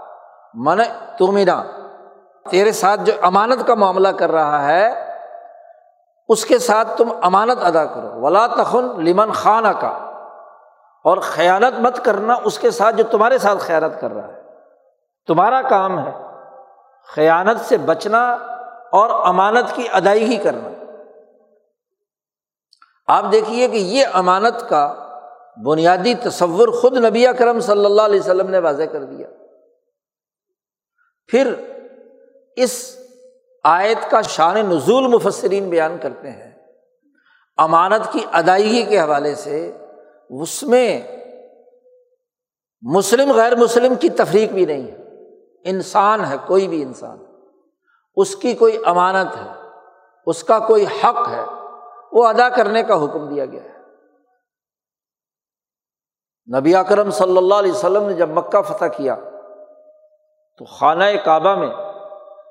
[0.55, 0.83] من
[1.18, 1.80] تمنا۔
[2.51, 5.17] تیرے ساتھ جو امانت کا معاملہ کر رہا ہے،
[6.29, 9.89] اس کے ساتھ تم امانت ادا کرو۔ ولا تخن لمن خانہ کا
[11.05, 14.43] اور خیانت مت کرنا اس کے ساتھ جو تمہارے ساتھ خیانت کر رہا ہے۔
[15.27, 16.11] تمہارا کام ہے
[17.15, 18.33] خیانت سے بچنا
[18.93, 20.69] اور امانت کی ادائیگی کرنا۔
[23.07, 24.95] آپ دیکھیے کہ یہ امانت کا
[25.67, 29.27] بنیادی تصور خود نبی کرم صلی اللہ علیہ وسلم نے واضح کر دیا۔
[31.27, 31.55] پھر
[32.57, 32.99] اس
[33.65, 36.51] آیت کا شان نزول مفسرین بیان کرتے ہیں۔
[37.57, 39.77] امانت کی ادائیگی کے حوالے سے
[40.31, 41.03] اس میں
[42.83, 44.97] مسلم غیر مسلم کی تفریق بھی نہیں ہے۔
[45.65, 47.19] انسان ہے، کوئی بھی انسان۔
[48.17, 49.69] اس کی کوئی امانت ہے،
[50.27, 51.45] اس کا کوئی حق ہے،
[52.13, 53.81] وہ ادا کرنے کا حکم دیا گیا ہے۔
[56.59, 59.17] نبی اکرم صلی اللہ علیہ وسلم نے جب مکہ فتح کیا
[60.59, 61.71] تو خانہ کعبہ میں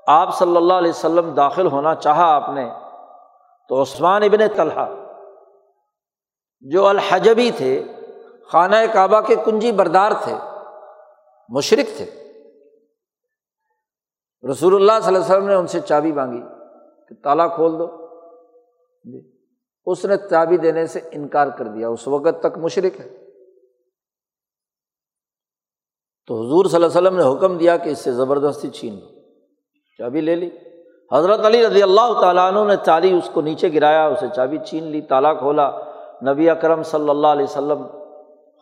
[0.09, 2.69] آپ صلی اللہ علیہ وسلم داخل ہونا چاہا آپ نے،
[3.69, 4.89] تو عثمان ابن طلحہ
[6.61, 7.83] جو الحجبی تھے،
[8.51, 10.33] خانہ کعبہ کے کنجی بردار تھے
[11.49, 12.05] مشرق تھے۔
[14.51, 16.41] رسول اللہ صلی اللہ علیہ وسلم نے ان سے چابی مانگی
[17.09, 18.07] کہ تالا کھول دو۔
[19.03, 19.31] جی۔
[19.85, 23.25] اس نے چابی دینے سے انکار کر دیا۔ اس وقت تک مشرق ہے۔
[26.27, 29.18] تو حضور صلی اللہ علیہ وسلم نے حکم دیا کہ اس سے زبردستی چھین لو۔
[29.99, 30.49] چابی لے لی۔
[31.11, 34.83] حضرت علی رضی اللہ تعالیٰ عنہ نے چالی اس کو نیچے گرایا، اسے چابی چھین
[34.83, 35.71] لی، تالا کھولا۔
[36.27, 37.83] نبی اکرم صلی اللہ علیہ وسلم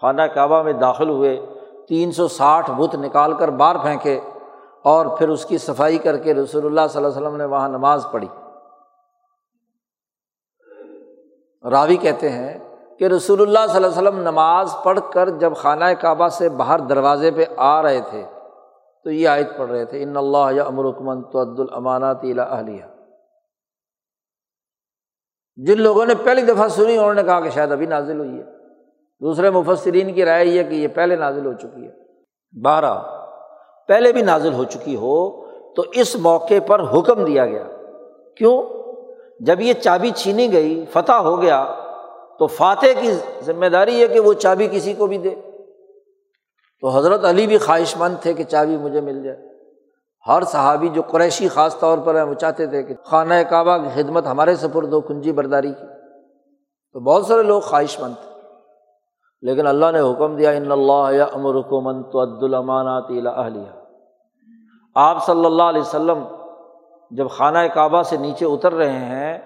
[0.02, 1.46] خانہ کعبہ میں داخل ہوئے۔
[1.88, 4.20] تین سو ساٹھ بت نکال کر باہر پھینکے
[4.84, 7.70] اور پھر اس کی صفائی کر کے رسول اللہ صلی اللہ علیہ وسلم نے وہاں
[7.70, 8.28] نماز پڑھی۔
[11.72, 12.60] راوی کہتے ہیں
[13.00, 16.80] کہ رسول اللہ صلی اللہ علیہ وسلم نماز پڑھ کر جب خانہ کعبہ سے باہر
[16.80, 18.24] دروازے پہ آ رہے تھے
[19.08, 22.84] تو یہ عائد پڑھ رہے تھے ان اللہ یا امرکمن تو عد المانات اہلیہ
[25.56, 28.44] جن لوگوں نے پہلی دفعہ سنی، انہوں نے کہا کہ شاید ابھی نازل ہوئی ہے۔
[29.22, 31.92] دوسرے مفسرین کی رائے یہ کہ یہ پہلے نازل ہو چکی ہے۔
[32.62, 32.94] بارہ،
[33.88, 37.64] پہلے بھی نازل ہو چکی ہو تو اس موقع پر حکم دیا گیا۔
[38.38, 38.64] کیوں؟
[39.40, 41.76] جب یہ چابی چھینی گئی، فتح ہو گیا
[42.40, 45.47] تو فاتح کی ذمہ داری ہے کہ وہ چابی کسی کو بھی دے۔
[46.82, 49.38] تو حضرت علی بھی خواہش مند تھے کہ چابی مجھے مل جائے۔
[50.28, 54.04] ہر صحابی جو قریشی خاص طور پر ہیں، وہ چاہتے تھے کہ خانہ کعبہ کی
[54.04, 55.86] خدمت ہمارے سفر دو کنجی برداری کی۔
[56.94, 58.42] تو بہت سارے لوگ خواہش مند تھے۔
[59.42, 63.72] لیکن اللہ نے حکم دیا، ان اللہ یا امرکمن تو عد المانات اہلیہ
[64.96, 66.26] آپ صلی اللہ علیہ وسلم
[67.12, 69.38] جب خانہ کعبہ سے نیچے اتر رہے ہیں،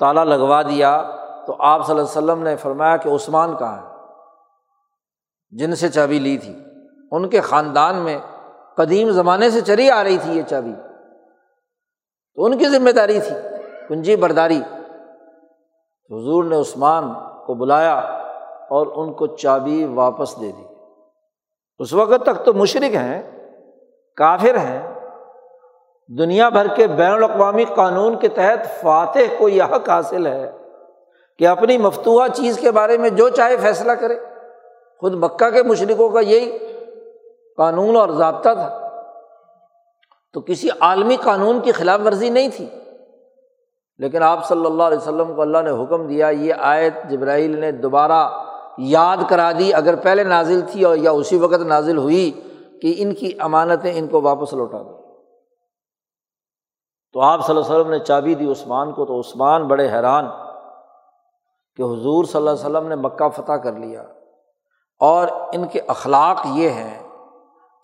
[0.00, 1.10] تالا لگوا دیا
[1.46, 3.93] تو آپ صلی اللہ علیہ وسلم نے فرمایا کہ عثمان کہاں ہے؟
[5.58, 6.56] جن سے چابی لی تھی۔
[7.10, 8.18] ان کے خاندان میں
[8.76, 10.72] قدیم زمانے سے چلی آ رہی تھی یہ چابی۔
[12.34, 13.36] تو ان کی ذمہ داری تھی
[13.88, 14.60] کنجی برداری۔
[16.10, 17.14] حضور نے عثمان
[17.46, 17.94] کو بلایا
[18.70, 20.64] اور ان کو چابی واپس دے دی۔
[21.78, 23.48] اس وقت تک تو مشرق ہیں،
[24.16, 24.94] کافر ہیں۔
[26.18, 30.52] دنیا بھر کے بین الاقوامی قانون کے تحت فاتح کو یہ حق حاصل ہے
[31.38, 34.33] کہ اپنی مفتوحہ چیز کے بارے میں جو چاہے فیصلہ کرے۔
[34.98, 36.58] خود مکہ کے مشرقوں کا یہی
[37.56, 38.90] قانون اور ضابطہ تھا۔
[40.32, 42.66] تو کسی عالمی قانون کی خلاف ورزی نہیں تھی۔
[43.98, 47.72] لیکن آپ صلی اللہ علیہ وسلم کو اللہ نے حکم دیا، یہ آیت جبرائیل نے
[47.72, 48.28] دوبارہ
[48.78, 52.40] یاد کرا دی۔ اگر پہلے نازل تھی اور یا اسی وقت نازل ہوئی
[52.82, 55.04] کہ ان کی امانتیں ان کو واپس لوٹا دو۔
[57.12, 60.26] تو آپ صلی اللہ علیہ وسلم نے چابی دی عثمان کو، تو عثمان بڑے حیران
[61.76, 64.04] کہ حضور صلی اللہ علیہ وسلم نے مکہ فتح کر لیا۔
[65.04, 67.08] اور ان کے اخلاق یہ ہیں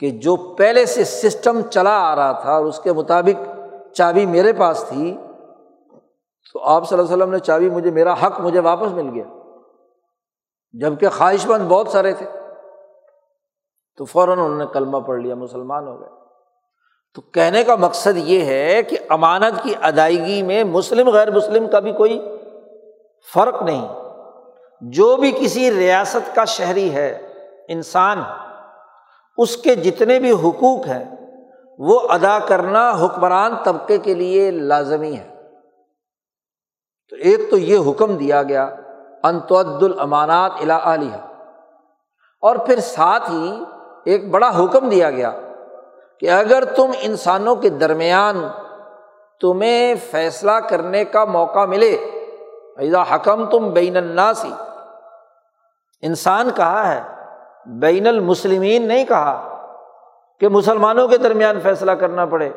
[0.01, 3.61] کہ جو پہلے سے سسٹم چلا آ رہا تھا اور اس کے مطابق
[3.95, 5.17] چابی میرے پاس تھی،
[6.53, 9.25] تو آپ صلی اللہ علیہ وسلم نے چابی مجھے، میرا حق مجھے واپس مل گیا۔
[10.73, 12.27] جبکہ خواہش مند بہت سارے تھے۔
[13.97, 16.09] تو فوراً انہوں نے کلمہ پڑھ لیا، مسلمان ہو گئے۔
[17.15, 21.79] تو کہنے کا مقصد یہ ہے کہ امانت کی ادائیگی میں مسلم غیر مسلم کا
[21.79, 22.39] بھی کوئی
[23.35, 23.89] فرق نہیں۔
[24.81, 27.29] جو بھی کسی ریاست کا شہری ہے،
[27.69, 28.23] انسان،
[29.37, 31.05] اس کے جتنے بھی حقوق ہیں،
[31.79, 35.31] وہ ادا کرنا حکمران طبقے کے لیے لازمی ہے۔
[37.11, 38.71] تو ایک تو یہ حکم دیا گیا
[39.23, 40.53] انتعد الامانات
[40.85, 41.17] علیہ
[42.41, 43.65] اور پھر ساتھ ہی
[44.05, 45.33] ایک بڑا حکم دیا گیا
[46.21, 48.49] کہ اگر تم انسانوں کے درمیان
[49.41, 51.93] تمہیں فیصلہ کرنے کا موقع ملے
[52.79, 54.53] ایزا حکم تم بین الناسی
[56.03, 57.03] انسان کہا ہے،
[57.67, 59.63] بین المسلمین نہیں کہا
[60.41, 62.51] کہ مسلمانوں کے درمیان فیصلہ کرنا پڑے۔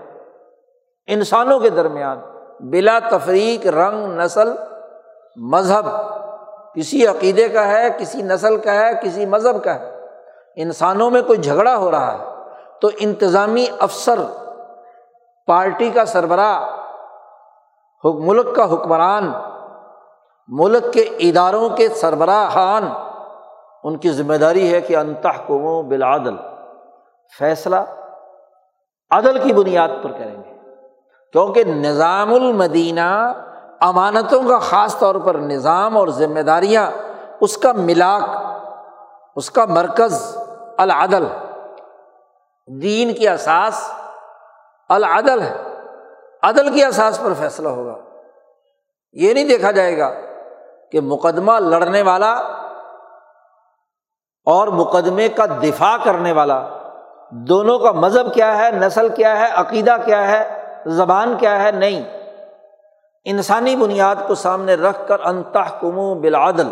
[1.08, 2.20] انسانوں کے درمیان،
[2.60, 4.56] بلا تفریق، رنگ، نسل،
[5.36, 5.86] مذہب۔
[6.76, 10.00] کسی عقیدے کا ہے، کسی نسل کا ہے، کسی مذہب کا ہے۔
[10.56, 12.26] انسانوں میں کوئی جھگڑا ہو رہا ہے
[12.82, 14.20] تو انتظامی افسر،
[15.48, 16.80] پارٹی کا سربراہ
[18.04, 19.34] ملک کا حکمران،
[20.48, 22.90] ملک کے اداروں کے سربراہ خان
[23.84, 26.36] ان کی ذمہ داری ہے کہ انتہ کو بلادل
[27.40, 27.76] فیصلہ
[29.12, 30.54] عدل کی بنیاد پر کریں گے۔
[31.32, 33.34] کیونکہ نظام المدینہ
[33.82, 36.92] امانتوں کا خاص طور پر نظام اور ذمہ داریاں،
[37.42, 38.24] اس کا ملاک،
[39.36, 40.38] اس کا مرکز
[40.78, 41.28] العدل۔
[42.82, 43.92] دین کی اساس
[44.90, 45.58] العدل ہے۔
[46.44, 47.96] عدل کی اساس پر فیصلہ ہوگا۔
[49.14, 50.14] یہ نہیں دیکھا جائے گا
[50.92, 52.42] کہ مقدمہ لڑنے والا
[54.46, 56.68] اور مقدمے کا دفاع کرنے والا،
[57.32, 62.24] دونوں کا مذہب کیا ہے، نسل کیا ہے، عقیدہ کیا ہے، زبان کیا ہے؟ نہیں۔
[63.26, 66.68] انسانی بنیاد کو سامنے رکھ کر انتہ کمو بلادل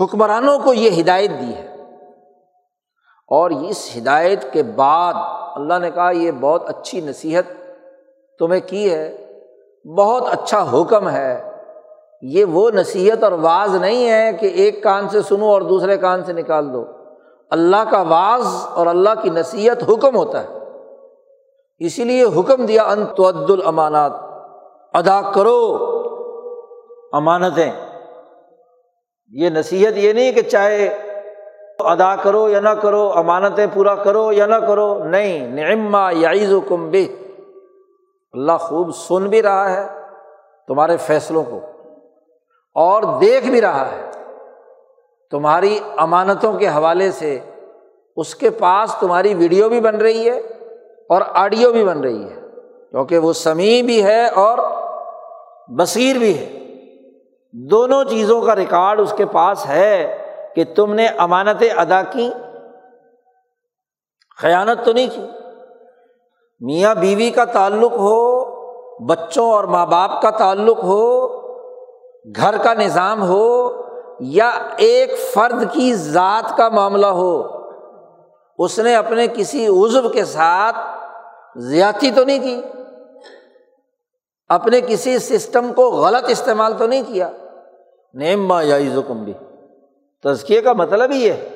[0.00, 1.74] حکمرانوں کو یہ ہدایت دی ہے۔
[3.28, 5.14] اور اس ہدایت کے بعد
[5.56, 7.44] اللہ نے کہا، یہ بہت اچھی نصیحت
[8.38, 9.16] تمہیں کی ہے۔
[9.98, 11.53] بہت اچھا حکم ہے۔
[12.26, 16.24] یہ وہ نصیحت اور واز نہیں ہے کہ ایک کان سے سنو اور دوسرے کان
[16.24, 16.84] سے نکال دو۔
[17.50, 20.48] اللہ کا واز اور اللہ کی نصیحت حکم ہوتا ہے۔
[21.78, 24.12] اسی لیے حکم دیا انتعد الامانات۔
[24.92, 25.78] ادا کرو
[27.12, 27.72] امانتیں۔
[29.30, 30.86] یہ نصیحت یہ نہیں کہ چاہے
[31.78, 36.60] ادا کرو یا نہ کرو، امانتیں پورا کرو یا نہ کرو۔ نہیں نعما یعیز و
[36.60, 37.06] کم بے
[38.32, 39.88] اللہ خوب سن بھی رہا ہے
[40.68, 41.60] تمہارے فیصلوں کو۔
[42.76, 44.10] اور دیکھ بھی رہا ہے۔
[45.30, 47.38] تمہاری امانتوں کے حوالے سے
[48.16, 50.38] اس کے پاس تمہاری ویڈیو بھی بن رہی ہے
[51.10, 52.40] اور آڈیو بھی بن رہی ہے،
[52.90, 54.58] کیونکہ وہ سمیع بھی ہے اور
[55.78, 56.58] بصیر بھی ہے۔
[57.52, 60.16] دونوں چیزوں کا ریکارڈ اس کے پاس ہے
[60.54, 62.30] کہ تم نے امانتیں ادا کی
[64.38, 65.26] خیانت تو نہیں کی۔
[66.60, 68.44] میاں بیوی کا تعلق ہو،
[69.06, 71.33] بچوں اور ماں باپ کا تعلق ہو
[72.36, 73.70] گھر کا نظام ہو
[74.20, 77.42] یا ایک فرد کی ذات کا معاملہ ہو،
[78.58, 80.76] اس نے اپنے کسی عزب کے ساتھ
[81.56, 82.62] زیادتی تو نہیں کی،
[84.48, 87.30] اپنے کسی سسٹم کو غلط استعمال تو نہیں کیا۔
[88.14, 89.32] نیم ماں یا زکم بھی
[90.22, 91.48] تزکیے کا مطلب ہی ہے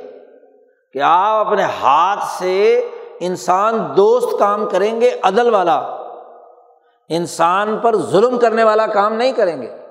[0.92, 2.88] کہ آپ اپنے ہاتھ سے
[3.20, 5.78] انسان دوست کام کریں گے، عدل والا۔
[7.08, 9.87] انسان پر ظلم کرنے والا کام نہیں کریں گے۔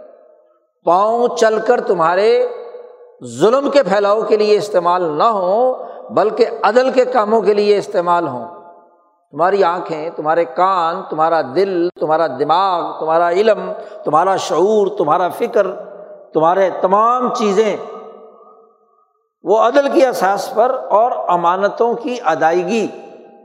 [0.87, 2.47] پاؤں چل کر تمہارے
[3.25, 5.73] ظلم کے پھیلاؤ کے لیے استعمال نہ ہوں،
[6.09, 8.45] بلکہ عدل کے کاموں کے لیے استعمال ہوں۔
[9.31, 13.71] تمہاری آنکھیں، تمہارے کان، تمہارا دل، تمہارا دماغ، تمہارا علم،
[14.03, 15.67] تمہارا شعور، تمہارا فکر،
[16.33, 17.77] تمہارے تمام چیزیں،
[19.43, 22.87] وہ عدل کی احساس پر اور امانتوں کی ادائیگی،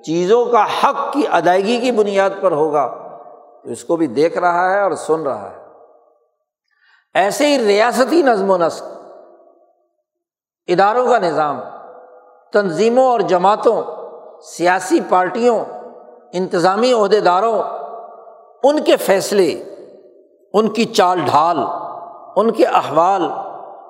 [0.05, 2.95] چیزوں کا حق کی ادائیگی کی بنیاد پر ہوگا۔
[3.65, 5.62] تو اس کو بھی دیکھ رہا ہے اور سن رہا ہے۔
[7.15, 8.83] ایسے ہی ریاستی نظم و نسق،
[10.67, 11.61] اداروں کا نظام،
[12.53, 13.83] تنظیموں اور جماعتوں،
[14.43, 15.65] سیاسی پارٹیوں،
[16.33, 17.63] انتظامی عہدے داروں
[18.63, 19.63] ان کے فیصلے،
[20.53, 21.59] ان کی چال ڈھال،
[22.37, 23.23] ان کے احوال،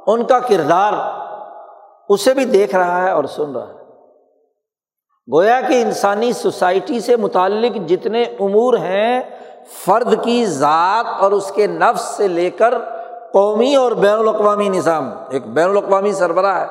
[0.07, 0.93] ان کا کردار،
[2.09, 3.83] اسے بھی دیکھ رہا ہے اور سن رہا ہے۔
[5.33, 9.23] گویا کہ انسانی سوسائٹی سے متعلق جتنے امور ہیں،
[9.85, 12.75] فرد کی ذات اور اس کے نفس سے لے کر
[13.33, 16.67] قومی اور بین الاقوامی نظام۔ ایک بین الاقوامی سربراہ ہے۔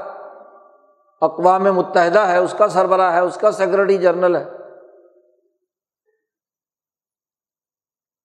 [1.21, 4.45] اقوام متحدہ ہے، اس کا سربراہ ہے، اس کا سیکرٹری جنرل ہے۔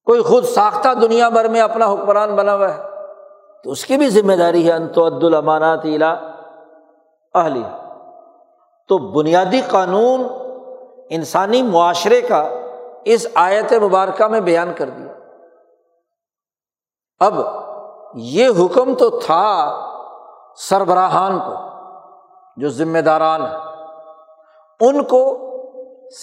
[0.05, 2.83] کوئی خود ساختہ دنیا بھر میں اپنا حکمران بنا ہوا ہے۔
[3.65, 6.11] تو اس کی بھی ذمہ داری ہے انتعد الامانات الا
[7.35, 7.79] اہلیہ
[8.89, 10.21] تو بنیادی قانون
[11.11, 12.49] انسانی معاشرے کا
[13.05, 15.13] اس آیت مبارکہ میں بیان کر دیا۔
[17.19, 17.66] اب
[18.17, 19.45] یہ حکم تو تھا
[20.57, 21.55] سربراہان کو،
[22.57, 23.59] جو ذمہ داران ہیں۔
[24.81, 25.39] ان کو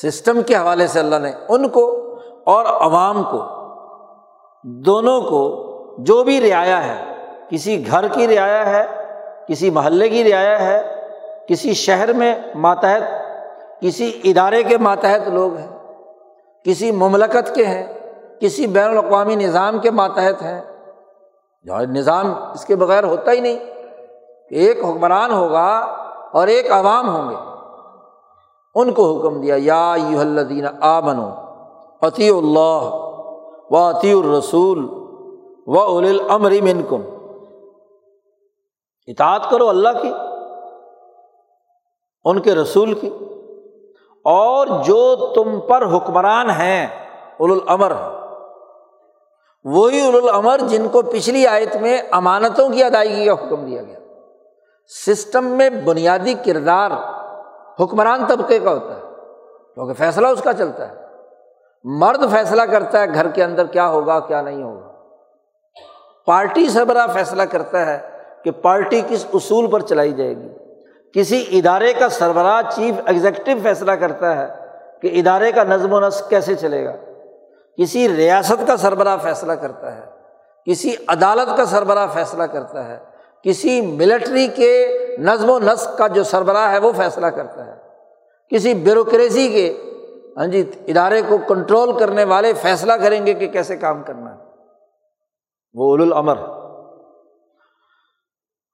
[0.01, 2.15] سسٹم کے حوالے سے اللہ نے ان کو
[2.45, 3.41] اور عوام کو،
[4.63, 5.63] دونوں کو
[5.97, 7.17] جو بھی رعایا ہے،
[7.49, 8.85] کسی گھر کی رعایا ہے،
[9.47, 11.05] کسی محلے کی رعایا ہے،
[11.47, 13.01] کسی شہر میں ماتحت،
[13.81, 15.77] کسی ادارے کے ماتحت لوگ ہیں،
[16.63, 17.99] کسی مملکت کے ہیں،
[18.39, 20.72] کسی بین الاقوامی نظام کے ماتحت ہیں۔
[21.63, 23.59] جو نظام اس کے بغیر ہوتا ہی نہیں
[24.49, 25.69] ایک حکمران ہوگا
[26.31, 27.35] اور ایک عوام ہوں گے۔
[28.75, 31.29] ان کو حکم دیا، یا یو الدین آ بنو
[32.01, 32.83] عطی اللہ
[33.69, 34.85] و عطی الرسول
[35.67, 37.01] و اول العمری منکم۔
[39.07, 40.11] اطاعت کرو اللہ کی،
[42.25, 43.09] ان کے رسول کی،
[44.25, 46.87] اور جو تم پر حکمران ہیں
[47.39, 47.91] اول العمر
[49.65, 53.99] وہی العمر جن کو پچھلی آیت میں امانتوں کی ادائیگی کا حکم دیا گیا۔
[55.05, 56.91] سسٹم میں بنیادی کردار
[57.79, 59.01] حکمران طبقے کا ہوتا ہے،
[59.73, 60.95] کیونکہ فیصلہ اس کا چلتا ہے۔
[61.83, 64.93] مرد فیصلہ کرتا ہے گھر کے اندر کیا ہوگا، کیا نہیں ہوگا۔
[66.25, 67.99] پارٹی سربراہ فیصلہ کرتا ہے
[68.43, 70.49] کہ پارٹی کس اصول پر چلائی جائے گی۔
[71.13, 74.53] کسی ادارے کا سربراہ چیف ایگزیکٹو فیصلہ کرتا ہے
[75.01, 76.93] کہ ادارے کا نظم و نسق کیسے چلے گا۔
[77.77, 80.05] کسی ریاست کا سربراہ فیصلہ کرتا ہے،
[80.67, 82.97] کسی عدالت کا سربراہ فیصلہ کرتا ہے،
[83.45, 87.75] کسی ملٹری کے نظم و نسق کا جو سربراہ ہے وہ فیصلہ کرتا ہے۔
[88.51, 89.65] کسی بیوروکریسی کے
[90.37, 94.39] ہاں جی ادارے کو کنٹرول کرنے والے فیصلہ کریں گے کہ کیسے کام کرنا ہے۔
[95.73, 96.37] وہ اول العمر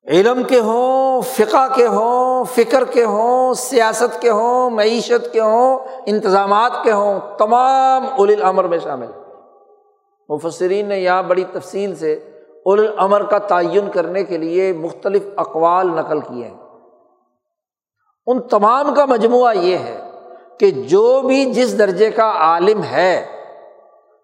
[0.06, 5.80] علم کے ہوں، فقہ کے ہوں فکر کے ہوں، سیاست کے ہوں، معیشت کے ہوں،
[6.06, 9.08] انتظامات کے ہوں، تمام اول العمر میں شامل
[10.30, 12.14] مفسرین نے یہاں بڑی تفصیل سے
[12.66, 16.58] اول العمر کا تعین کرنے کے لیے مختلف اقوال نقل کیے ہیں۔
[18.28, 20.10] ان تمام کا مجموعہ یہ ہے
[20.60, 23.26] کہ جو بھی جس درجے کا عالم ہے،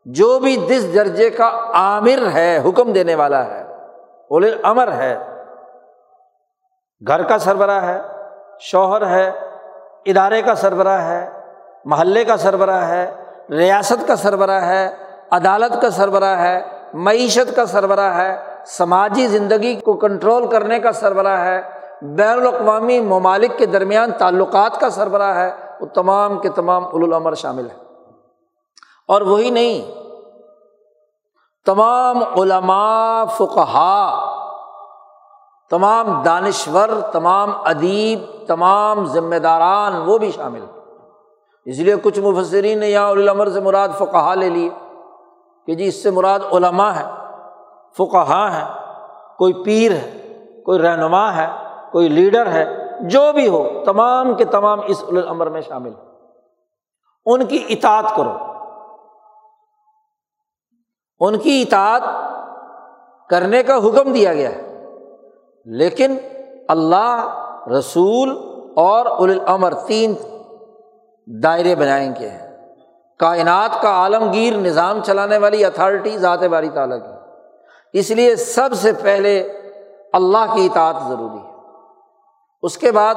[0.06, 3.62] جو بھی جس درجے کا عامر ہے، حکم دینے والا ہے
[4.32, 5.35] اول العمر ہے
[7.02, 8.00] گھر کا سربراہ ہے،
[8.60, 9.32] شوہر ہے،
[10.06, 11.30] ادارے کا سربراہ ہے،
[11.86, 13.06] محلے کا سربراہ ہے،
[13.50, 14.90] ریاست کا سربراہ ہے،
[15.32, 16.62] عدالت کا سربراہ ہے،
[16.94, 18.36] معیشت کا سربراہ ہے،
[18.68, 21.62] سماجی زندگی کو کنٹرول کرنے کا سربراہ ہے،
[22.02, 27.70] بین الاقوامی ممالک کے درمیان تعلقات کا سربراہ ہے، وہ تمام کے تمام العمر شامل
[27.70, 27.76] ہے
[29.10, 29.92] اور وہی نہیں،
[31.66, 34.32] تمام علماء فقہا
[35.70, 40.66] تمام دانشور، تمام ادیب، تمام ذمہ داران وہ بھی شامل
[41.66, 44.70] اس لیے کچھ مفسرین نے یہاں العمر سے مراد فقہ لے لیے
[45.66, 47.06] کہ جی اس سے مراد علماء ہے
[47.98, 48.64] فقہ ہے
[49.38, 50.34] کوئی پیر ہے،
[50.66, 51.48] کوئی رہنما ہے،
[51.92, 55.92] کوئی لیڈر ہے، جو بھی ہو، تمام کے تمام اس العمر میں شامل
[57.26, 58.34] ان کی اطاعت کرو۔
[61.20, 62.02] ان کی اطاعت
[63.30, 64.75] کرنے کا حکم دیا گیا ہے۔
[65.66, 66.18] لیکن
[66.68, 67.44] اللہ،
[67.78, 68.30] رسول
[68.76, 70.14] اور العمر تین
[71.44, 72.30] دائرے بنائیں گے۔
[73.20, 77.16] کائنات کا عالمگیر، نظام چلانے والی، اتھارٹی، ذات باری تعالیٰ کی۔
[78.00, 79.40] اس لیے سب سے پہلے
[80.14, 81.54] اللہ کی اطاعت ضروری ہے۔
[82.62, 83.16] اس کے بعد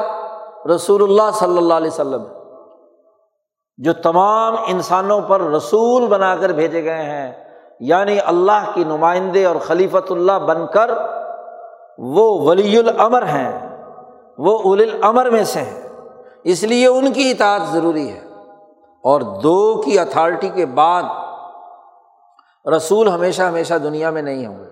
[0.74, 2.24] رسول اللہ صلی اللہ علیہ وسلم،
[3.76, 7.32] جو تمام انسانوں پر رسول بنا کر بھیجے گئے ہیں
[7.80, 10.90] یعنی اللہ کی نمائندے اور خلیفۃ اللہ بن کر
[11.99, 13.82] وہ ولی العمر ہیں،
[14.38, 15.88] وہ اول العمر میں سے ہیں۔
[16.44, 18.20] اس لیے ان کی اطاعت ضروری ہے۔
[19.05, 21.03] اور دو کی اتھارٹی کے بعد
[22.76, 24.70] رسول ہمیشہ ہمیشہ دنیا میں نہیں ہوں گے۔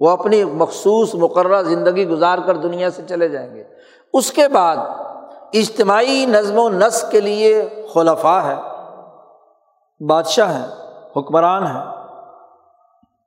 [0.00, 3.64] وہ اپنی مخصوص مقررہ زندگی گزار کر دنیا سے چلے جائیں گے۔
[4.12, 4.76] اس کے بعد
[5.52, 8.56] اجتماعی نظم و نسق کے لیے خلفاء ہے
[10.04, 10.66] بادشاہ ہیں،
[11.16, 11.95] حکمران ہیں۔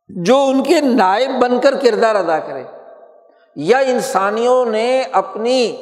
[0.10, 2.64] جو ان کے نائب بن کر کردار ادا کرے،
[3.56, 5.76] یا انسانیوں نے اپنی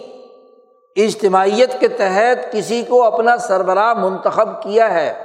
[0.96, 5.24] اجتماعیت کے تحت کسی کو اپنا سربراہ منتخب کیا ہے،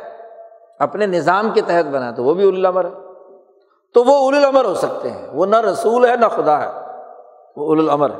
[0.78, 2.90] اپنے نظام کے تحت بنا، تو وہ بھی الامر ہے۔
[3.94, 6.68] تو وہ اول الامر ہو سکتے ہیں، وہ نہ رسول ہے نہ خدا ہے،
[7.56, 8.18] وہ اول الامر ہے۔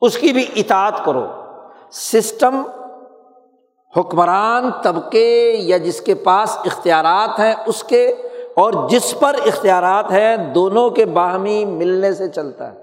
[0.00, 1.26] اس کی بھی اطاعت کرو۔
[1.92, 2.62] سسٹم،
[3.96, 8.14] حکمران، طبقے یا جس کے پاس اختیارات ہیں، اس کے
[8.56, 12.82] اور جس پر اختیارات ہیں، دونوں کے باہمی ملنے سے چلتا ہے۔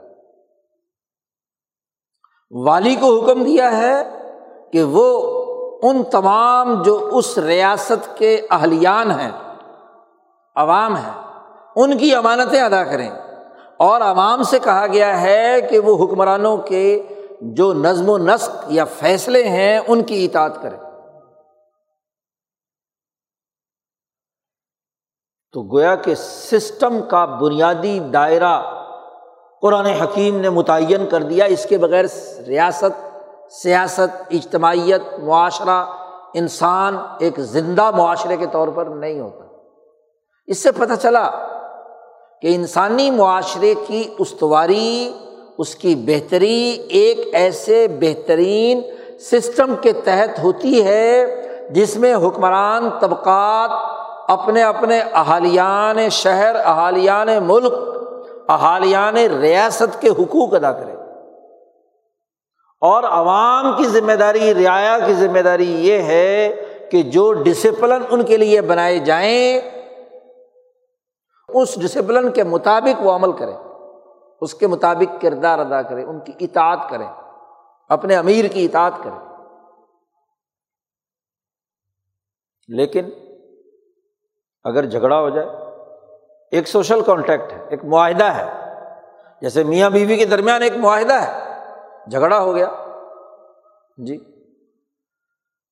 [2.52, 4.04] والی کو حکم دیا ہے
[4.74, 5.36] کہ وہ
[5.84, 9.32] ان تمام جو اس ریاست کے اہلیان ہیں،
[10.56, 11.14] عوام ہیں،
[11.76, 13.10] ان کی امانتیں ادا کریں۔
[13.78, 17.02] اور عوام سے کہا گیا ہے کہ وہ حکمرانوں کے
[17.42, 20.89] جو نظم و نسق یا فیصلے ہیں، ان کی اطاعت کریں۔
[25.54, 28.62] تو گویا کہ سسٹم کا بنیادی دائرہ
[29.62, 32.06] قرآن حکیم نے متعین کر دیا، اس کے بغیر
[32.48, 33.18] ریاست،
[33.52, 35.86] سیاست، اجتماعیت، معاشرہ،
[36.34, 39.44] انسان ایک زندہ معاشرے کے طور پر نہیں ہوتا۔
[40.48, 41.30] اس سے پتہ چلا
[42.42, 45.14] کہ انسانی معاشرے کی استواری،
[45.58, 48.82] اس کی بہتری ایک ایسے بہترین
[49.20, 51.26] سسٹم کے تحت ہوتی ہے
[51.70, 53.99] جس میں حکمران، طبقات
[54.30, 57.74] اپنے اپنے احالیان شہر احالیان ملک
[58.48, 60.92] احالیان ریاست کے حقوق ادا کرے۔
[62.82, 66.56] اور عوام کی ذمہ داری، رعایا کی ذمہ داری یہ ہے
[66.92, 69.62] کہ جو ڈسپلن ان کے لیے بنائے جائیں،
[71.48, 73.54] اس ڈسپلن کے مطابق وہ عمل کرے،
[74.42, 77.06] اس کے مطابق کردار ادا کرے، ان کی اطاعت کرے،
[77.90, 79.36] اپنے امیر کی اطاعت کرے۔
[82.68, 83.10] لیکن
[84.70, 85.48] اگر جھگڑا ہو جائے،
[86.52, 88.76] ایک سوشل کانٹیکٹ ہے، ایک معاہدہ ہے۔
[89.42, 91.56] جیسے میاں بیوی کے درمیان ایک معاہدہ ہے،
[92.12, 92.68] جھگڑا ہو گیا۔
[93.98, 94.18] جی۔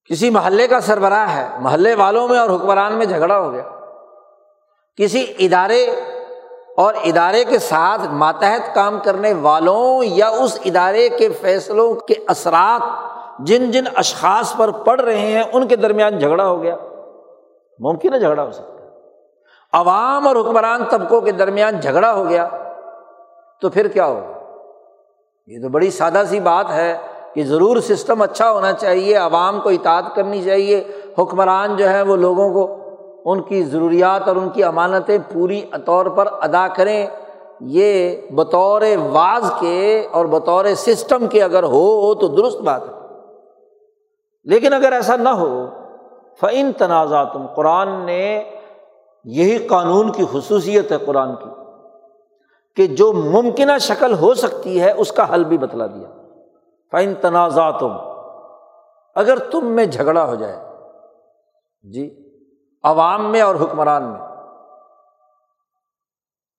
[0.09, 3.63] کسی محلے کا سربراہ ہے، محلے والوں میں اور حکمران میں جھگڑا ہو گیا۔
[4.95, 5.83] کسی ادارے
[6.77, 12.81] اور ادارے کے ساتھ ماتحت کام کرنے والوں یا اس ادارے کے فیصلوں کے اثرات
[13.47, 16.75] جن جن اشخاص پر پڑ رہے ہیں، ان کے درمیان جھگڑا ہو گیا۔
[17.79, 18.76] ممکن ہے جھگڑا ہو سکتا
[19.73, 22.47] عوام اور حکمران طبقوں کے درمیان جھگڑا ہو گیا
[23.61, 24.39] تو پھر کیا ہوگا؟
[25.47, 26.97] یہ تو بڑی سادہ سی بات ہے
[27.33, 30.83] کہ ضرور سسٹم اچھا ہونا چاہیے، عوام کو اطاعت کرنی چاہیے،
[31.19, 32.77] حکمران جو ہے وہ لوگوں کو
[33.25, 37.07] ان کی ضروریات اور ان کی امانتیں پوری طور پر ادا کریں۔
[37.59, 42.93] یہ بطور واز کے اور بطور سسٹم کے اگر ہو تو درست بات ہے۔
[44.43, 45.65] لیکن اگر ایسا نہ ہو
[46.41, 48.43] فعن تنازع تم قرآن نے
[49.29, 51.49] یہی قانون کی خصوصیت ہے قرآن کی
[52.75, 56.07] کہ جو ممکنہ شکل ہو سکتی ہے، اس کا حل بھی بتلا دیا۔
[56.91, 57.91] فائن تنازع تم
[59.15, 60.55] اگر تم میں جھگڑا ہو جائے۔
[61.81, 62.29] جی
[62.83, 64.21] عوام میں اور حکمران میں۔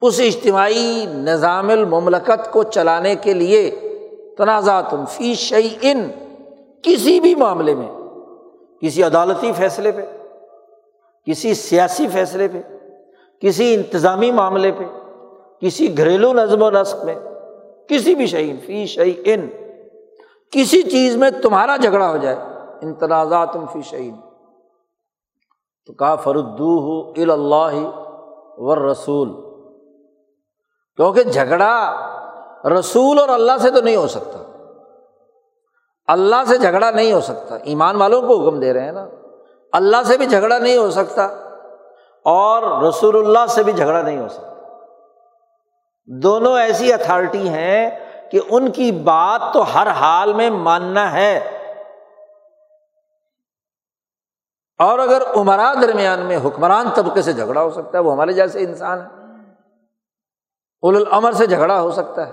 [0.00, 3.70] اس اجتماعی نظام المملکت کو چلانے کے لیے
[4.38, 6.10] تنازع تم فی شعی ان
[6.82, 7.90] کسی بھی معاملے میں،
[8.80, 10.17] کسی عدالتی فیصلے پہ۔
[11.26, 12.62] کسی سیاسی فیصلے پہ،
[13.40, 14.84] کسی انتظامی معاملے پہ،
[15.60, 17.14] کسی گھریلو نظم و نسق میں،
[17.88, 19.48] کسی بھی شعین فی شعی ان
[20.50, 22.36] کسی چیز میں تمہارا جھگڑا ہو جائے
[22.82, 24.16] انتنازعات فی شعین
[25.86, 27.90] تو کہا فردو ہو اللہ
[28.56, 29.34] ور رسول
[30.96, 31.94] کیونکہ جھگڑا
[32.78, 34.38] رسول اور اللہ سے تو نہیں ہو سکتا۔
[36.06, 39.08] اللہ سے جھگڑا نہیں ہو سکتا۔ ایمان والوں کو حکم دے رہے ہیں نا۔
[39.72, 41.24] اللہ سے بھی جھگڑا نہیں ہو سکتا
[42.24, 44.48] اور رسول اللہ سے بھی جھگڑا نہیں ہو سکتا۔
[46.06, 47.90] دونوں ایسی اتھارٹی ہیں
[48.30, 51.54] کہ ان کی بات تو ہر حال میں ماننا ہے۔
[54.78, 58.58] اور اگر عمرا درمیان میں حکمران طبقے سے جھگڑا ہو سکتا ہے، وہ ہمارے جیسے
[58.58, 59.06] انسان ہے
[60.82, 62.32] اول العمر سے جھگڑا ہو سکتا ہے۔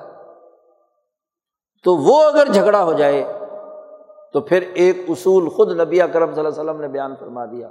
[1.84, 3.35] تو وہ اگر جھگڑا ہو جائے
[4.36, 7.68] تو پھر ایک اصول خود نبی اکرم صلی اللہ علیہ وسلم نے بیان فرما دیا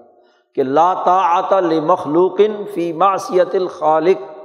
[0.55, 2.41] کہ لا لمخلوق
[2.75, 4.39] فی معصیت الخالق۔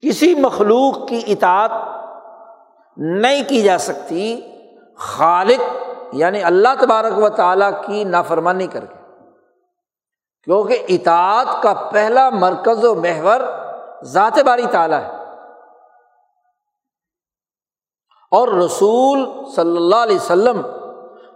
[0.00, 1.70] کسی مخلوق کی اطاعت
[2.96, 4.40] نہیں کی جا سکتی،
[4.96, 5.60] خالق
[6.12, 9.26] یعنی اللہ تبارک و تعالیٰ کی نافرمانی کر کے۔
[10.44, 13.40] کیونکہ اطاعت کا پہلا مرکز و محور
[14.02, 15.19] ذات باری تعالیٰ ہے۔
[18.30, 19.26] اور رسول
[19.56, 20.60] صلی اللہ علیہ وسلم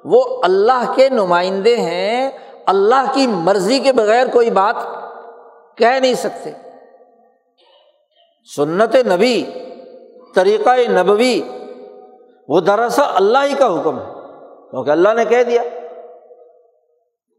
[0.05, 2.31] وہ اللہ کے نمائندے ہیں،
[2.67, 4.77] اللہ کی مرضی کے بغیر کوئی بات
[5.77, 6.53] کہہ نہیں سکتے۔
[8.57, 9.45] سنت نبی
[10.35, 11.43] طریقۂ نبوی،
[12.49, 14.13] وہ دراصل اللہ ہی کا حکم ہے،
[14.71, 15.63] کیونکہ اللہ نے کہہ دیا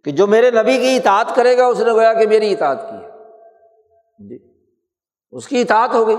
[0.06, 2.96] کہ جو میرے نبی کی اطاعت کرے گا، اس نے گویا کہ میری اطاعت کی
[2.96, 3.10] ہے۔
[4.30, 4.38] جی
[5.32, 6.18] اس کی اطاعت ہو گئی۔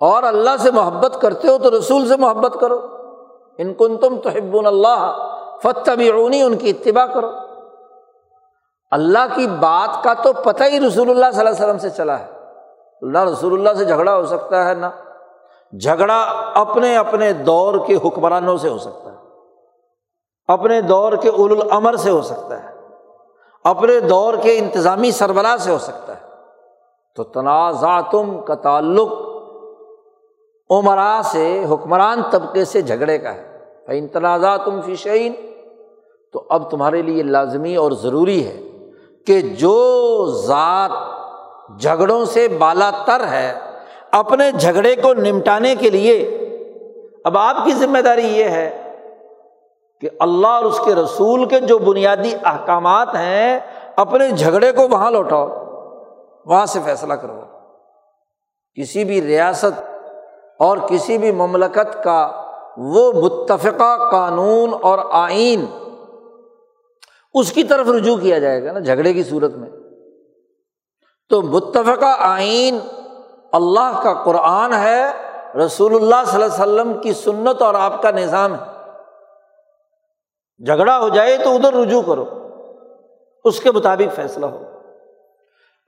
[0.00, 2.80] اور اللہ سے محبت کرتے ہو تو رسول سے محبت کرو۔
[3.58, 5.28] ان کن تم تو حب اللہ
[5.62, 5.90] فتح
[6.44, 7.30] ان کی اتباع کرو۔
[8.90, 12.20] اللہ کی بات کا تو پتہ ہی رسول اللہ صلی اللہ علیہ وسلم سے چلا
[12.20, 12.26] ہے۔
[13.02, 14.90] اللہ رسول اللہ سے جھگڑا ہو سکتا ہے نا
[15.80, 16.22] جھگڑا
[16.54, 19.16] اپنے اپنے دور کے حکمرانوں سے ہو سکتا ہے۔
[20.48, 22.68] اپنے دور کے اول العمر سے ہو سکتا ہے۔
[23.64, 26.28] اپنے دور کے انتظامی سربراہ سے ہو سکتا ہے۔
[27.16, 29.25] تو تنازعاتم کا تعلق
[30.70, 33.56] عمرا سے، حکمران طبقے سے جھگڑے کا ہے۔
[34.12, 35.32] تنازع تم فیشین
[36.32, 38.60] تو اب تمہارے لیے لازمی اور ضروری ہے
[39.26, 40.90] کہ جو ذات
[41.80, 43.58] جھگڑوں سے بالا تر ہے،
[44.10, 46.18] اپنے جھگڑے کو نمٹانے کے لیے،
[47.24, 48.92] اب آپ کی ذمہ داری یہ ہے
[50.00, 53.60] کہ اللہ اور اس کے رسول کے جو بنیادی احکامات ہیں،
[53.96, 55.48] اپنے جھگڑے کو وہاں لوٹاؤ،
[56.46, 57.40] وہاں سے فیصلہ کرو۔
[58.74, 59.95] کسی بھی ریاست
[60.58, 62.42] اور کسی بھی مملکت کا
[62.76, 65.66] وہ متفقہ قانون اور آئین
[67.34, 69.70] اس کی طرف رجوع کیا جائے گا نا جھگڑے کی صورت میں۔
[71.28, 72.78] تو متفقہ آئین
[73.52, 75.04] اللہ کا قرآن ہے،
[75.58, 78.64] رسول اللہ صلی اللہ علیہ وسلم کی سنت اور آپ کا نظام ہے۔
[80.66, 82.24] جھگڑا ہو جائے تو ادھر رجوع کرو،
[83.44, 84.62] اس کے مطابق فیصلہ ہو۔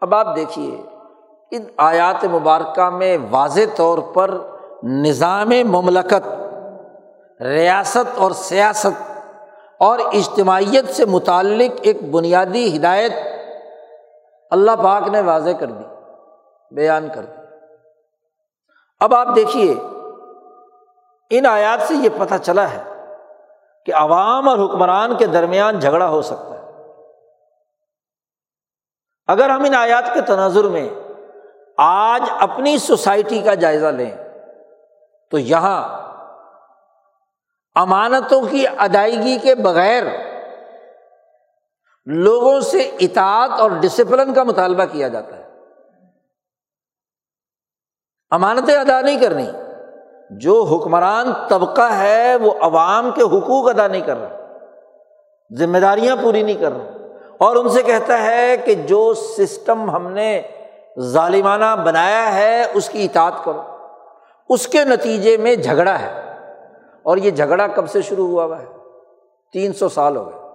[0.00, 0.82] اب آپ دیکھیے،
[1.50, 4.38] ان آیات مبارکہ میں واضح طور پر
[4.82, 6.28] نظام مملکت،
[7.42, 9.02] ریاست اور سیاست
[9.78, 13.12] اور اجتماعیت سے متعلق ایک بنیادی ہدایت
[14.50, 15.84] اللہ پاک نے واضح کر دی،
[16.70, 17.42] بیان کر دی۔
[19.00, 19.74] اب آپ دیکھیے،
[21.30, 22.82] ان آیات سے یہ پتہ چلا ہے
[23.86, 26.58] کہ عوام اور حکمران کے درمیان جھگڑا ہو سکتا ہے۔
[29.26, 30.88] اگر ہم ان آیات کے تناظر میں
[31.78, 34.27] آج اپنی سوسائٹی کا جائزہ لیں
[35.30, 35.98] تو یہاں
[37.74, 40.02] امانتوں کی ادائیگی کے بغیر
[42.06, 45.48] لوگوں سے اطاعت اور ڈسپلن کا مطالبہ کیا جاتا ہے۔
[48.30, 49.46] امانتیں ادا نہیں کرنی۔
[50.30, 54.54] جو حکمران طبقہ ہے، وہ عوام کے حقوق ادا نہیں کر رہا۔
[55.58, 57.06] ذمہ داریاں پوری نہیں کر رہا۔
[57.38, 60.42] اور ان سے کہتا ہے کہ جو سسٹم ہم نے
[61.00, 63.77] ظالمانہ بنایا ہے، اس کی اطاعت کرو۔
[64.48, 66.36] اس کے نتیجے میں جھگڑا ہے۔
[67.02, 68.66] اور یہ جھگڑا کب سے شروع ہوا ہوا ہے؟
[69.52, 70.48] تین سو سال ہو گئے۔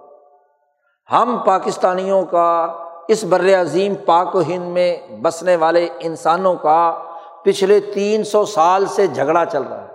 [1.12, 2.66] ہم پاکستانیوں کا
[3.08, 7.02] اس بر عظیم پاک و ہند میں بسنے والے انسانوں کا
[7.44, 9.94] پچھلے تین سو سال سے جھگڑا چل رہا ہے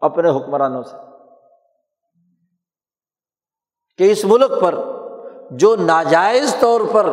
[0.00, 0.96] اپنے حکمرانوں سے۔
[3.98, 4.74] کہ اس ملک پر
[5.50, 7.06] جو ناجائز طور پر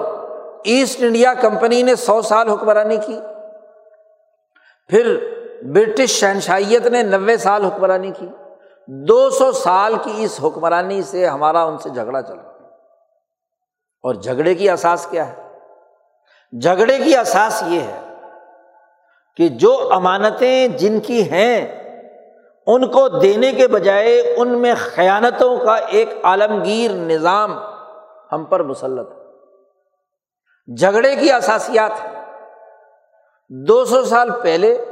[0.64, 3.20] ایسٹ انڈیا کمپنی نے سو سال حکمرانی کی،
[4.88, 8.28] پھر برٹش شہنشائیت نے نوے سال حکمرانی کی۔
[8.88, 12.42] دو سو سال کی اس حکمرانی سے ہمارا ان سے جھگڑا چلا۔
[14.04, 15.58] اور جھگڑے کی احساس کیا ہے؟
[16.62, 18.00] جھگڑے کی احساس یہ ہے
[19.38, 21.86] کہ جو امانتیں جن کی ہیں،
[22.68, 27.60] ان کو دینے کے بجائے ان میں خیانتوں کا ایک عالمگیر نظام
[28.32, 29.26] ہم پر مسلط ہے۔
[30.76, 31.92] جھگڑے کی اثاسیات
[33.50, 34.86] دو سو سال پہلے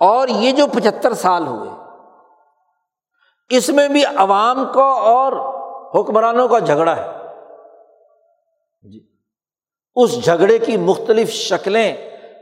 [0.00, 1.70] اور یہ جو پچہتر سال ہوئے،
[3.50, 5.32] اس میں بھی عوام کو اور
[5.94, 7.12] حکمرانوں کا جھگڑا ہے۔
[8.82, 9.00] جی
[9.96, 11.96] اس جھگڑے کی مختلف شکلیں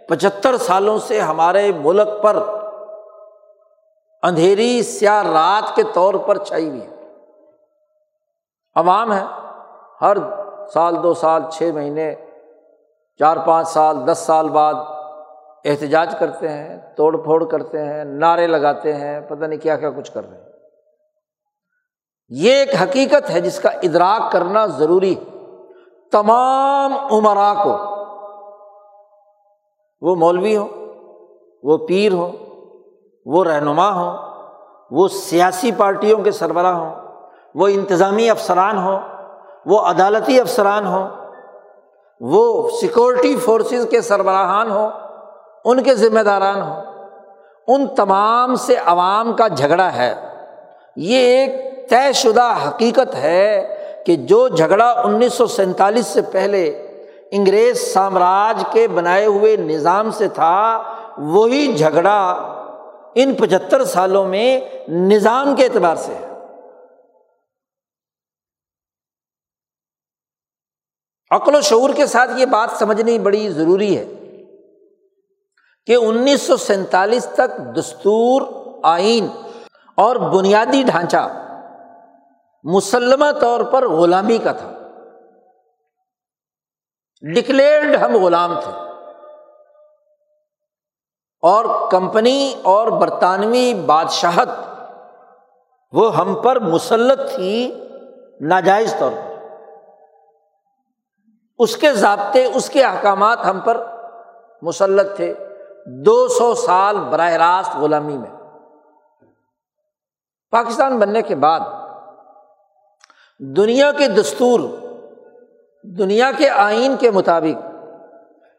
[0.08, 2.36] پچہتر سالوں سے ہمارے ملک پر
[4.22, 6.90] اندھیری سیاہ رات کے طور پر چھائی ہوئی ہے
[8.74, 9.22] عوام ہے
[10.00, 10.16] ہر
[10.74, 12.14] سال دو سال، چھ مہینے،
[13.18, 14.74] چار پانچ سال، دس سال بعد
[15.64, 20.12] احتجاج کرتے ہیں، توڑ پھوڑ کرتے ہیں، نعرے لگاتے ہیں، پتہ نہیں کیا کیا کچھ
[20.12, 20.44] کر رہے ہیں۔
[22.28, 25.24] یہ ایک حقیقت ہے جس کا ادراک کرنا ضروری ہے۔
[26.12, 27.78] تمام عمرا کو
[30.00, 30.68] وہ مولوی ہوں،
[31.62, 32.32] وہ پیر ہوں،
[33.26, 34.18] وہ رہنما ہوں،
[34.90, 36.94] وہ سیاسی پارٹیوں کے سربراہ ہوں،
[37.54, 39.00] وہ انتظامی افسران ہوں،
[39.66, 41.08] وہ عدالتی افسران ہوں،
[42.20, 44.90] وہ سیکورٹی فورسز کے سربراہان ہوں
[45.64, 46.82] ان کے ذمہ داران ہوں۔
[47.68, 50.14] ان تمام سے عوام کا جھگڑا ہے۔
[50.96, 53.74] یہ ایک طے شدہ حقیقت ہے
[54.06, 56.88] کہ جو جھگڑا انیس سو سینتالیس سے پہلے
[57.30, 60.82] انگریز سامراج کے بنائے ہوئے نظام سے تھا،
[61.18, 62.48] وہی جھگڑا
[63.14, 66.28] ان پچہتر سالوں میں نظام کے اعتبار سے ہے۔
[71.30, 74.21] عقل و شعور کے ساتھ یہ بات سمجھنی بڑی ضروری ہے۔
[75.86, 78.42] کہ انیس سو سینتالیس تک دستور،
[78.82, 79.28] آئین
[79.94, 81.44] اور بنیادی ڈھانچہ
[82.64, 84.72] مسلمہ طور پر غلامی کا تھا۔
[87.34, 88.72] ڈکلیئرڈ ہم غلام تھے۔
[91.42, 94.48] اور کمپنی اور برطانوی بادشاہت
[95.92, 97.84] وہ ہم پر مسلط تھی
[98.40, 99.32] ناجائز طور پر۔
[101.58, 103.86] اس کے ضابطے، اس کے احکامات ہم پر
[104.62, 105.34] مسلط تھے۔
[105.86, 108.30] دو سو سال براہ راست غلامی میں۔
[110.50, 111.60] پاکستان بننے کے بعد
[113.38, 114.60] دنیا کے دستور،
[115.82, 117.66] دنیا کے آئین کے مطابق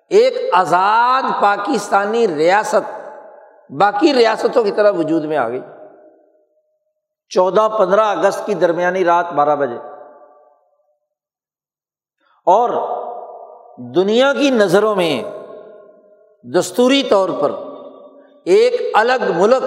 [0.09, 3.09] ایک آزاد پاکستانی ریاست
[3.69, 5.61] باقی ریاستوں کی طرح وجود میں آ گئی۔
[7.29, 9.77] چودہ پندرہ اگست کی درمیانی رات بارہ بجے۔
[12.45, 12.69] اور
[13.77, 15.42] دنیا کی نظروں میں
[16.43, 17.51] دستوری طور پر
[18.43, 19.63] ایک الگ ملک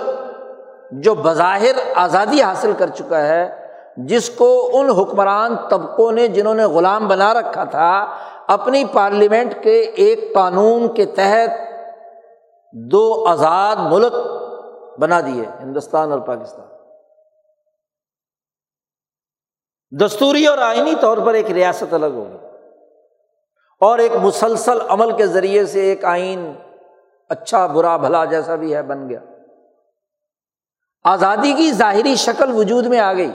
[0.92, 3.48] جو بظاہر آزادی حاصل کر چکا ہے،
[3.96, 8.16] جس کو ان حکمران طبقوں نے جنہوں نے غلام بنا رکھا تھا،
[8.46, 11.50] اپنی پارلیمنٹ کے ایک قانون کے تحت
[12.72, 14.12] دو آزاد ملک
[14.98, 16.66] بنا دیے، ہندوستان اور پاکستان۔
[19.92, 22.36] دستوری اور آئینی طور پر ایک ریاست الگ ہوگی
[23.80, 26.52] اور ایک مسلسل عمل کے ذریعے سے ایک آئین
[27.28, 29.18] اچھا برا بھلا جیسا بھی ہے، بن گیا۔
[31.04, 33.30] آزادی کی ظاہری شکل وجود میں آ گئی۔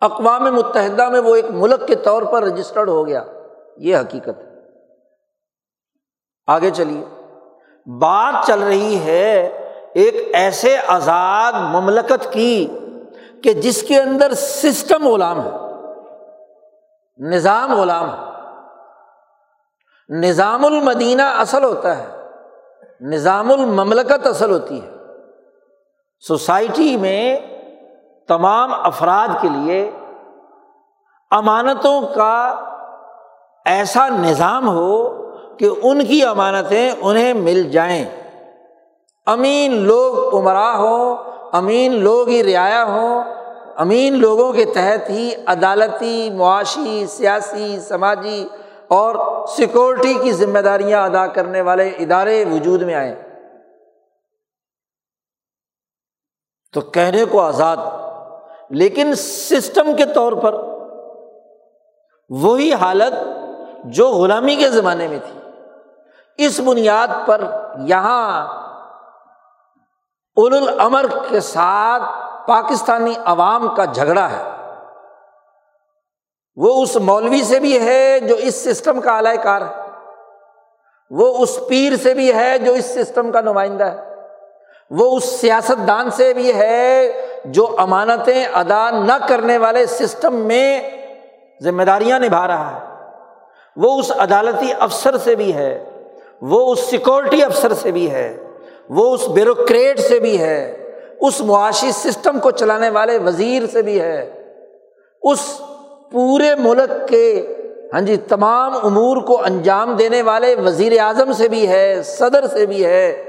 [0.00, 3.24] اقوام متحدہ میں وہ ایک ملک کے طور پر رجسٹرڈ ہو گیا۔
[3.76, 4.54] یہ حقیقت ہے۔
[6.46, 7.04] آگے چلیے۔
[7.86, 9.46] بات چل رہی ہے
[9.94, 12.78] ایک ایسے آزاد مملکت کی
[13.42, 15.50] کہ جس کے اندر سسٹم غلام ہے،
[17.18, 18.27] نظام غلام ہے۔
[20.10, 22.06] نظام المدینہ اصل ہوتا ہے
[23.00, 24.90] نظام المملکت اصل ہوتی ہے۔
[26.20, 27.36] سوسائٹی میں
[28.28, 29.90] تمام افراد کے لیے
[31.30, 32.64] امانتوں کا
[33.64, 35.08] ایسا نظام ہو
[35.56, 38.04] کہ ان کی امانتیں انہیں مل جائیں۔
[39.26, 41.16] امین لوگ عمرا ہوں،
[41.52, 43.24] امین لوگ ہی رعایا ہوں،
[43.76, 48.48] امین لوگوں کے تحت ہی عدالتی، معاشی، سیاسی، سماجی
[48.88, 53.28] اور سیکورٹی کی ذمہ داریاں ادا کرنے والے ادارے وجود میں آئے۔
[56.72, 57.76] تو کہنے کو آزاد،
[58.70, 60.54] لیکن سسٹم کے طور پر
[62.28, 63.12] وہی حالت
[63.84, 65.40] جو غلامی کے زمانے میں تھی۔
[66.36, 67.44] اس بنیاد پر
[67.78, 68.46] یہاں
[70.36, 72.02] اول الامر کے ساتھ
[72.48, 74.57] پاکستانی عوام کا جھگڑا ہے۔
[76.58, 79.88] وہ اس مولوی سے بھی ہے جو اس سسٹم کا اعلی کار ہے۔
[81.10, 83.96] وہ اس پیر سے بھی ہے جو اس سسٹم کا نمائندہ ہے۔
[84.90, 87.12] وہ اس سیاست دان سے بھی ہے
[87.44, 90.90] جو امانتیں ادا نہ کرنے والے سسٹم میں
[91.62, 92.94] ذمہ داریاں نبھا رہا ہے۔
[93.76, 95.84] وہ اس عدالتی افسر سے بھی ہے۔
[96.40, 98.36] وہ اس سیکورٹی افسر سے بھی ہے۔
[98.88, 100.90] وہ اس بیوروکریٹ سے بھی ہے۔
[101.20, 104.42] اس معاشی سسٹم کو چلانے والے وزیر سے بھی ہے۔
[105.22, 105.60] اس
[106.12, 107.54] پورے ملک کے
[107.92, 112.66] ہاں جی تمام امور کو انجام دینے والے وزیر اعظم سے بھی ہے، صدر سے
[112.66, 113.24] بھی ہے،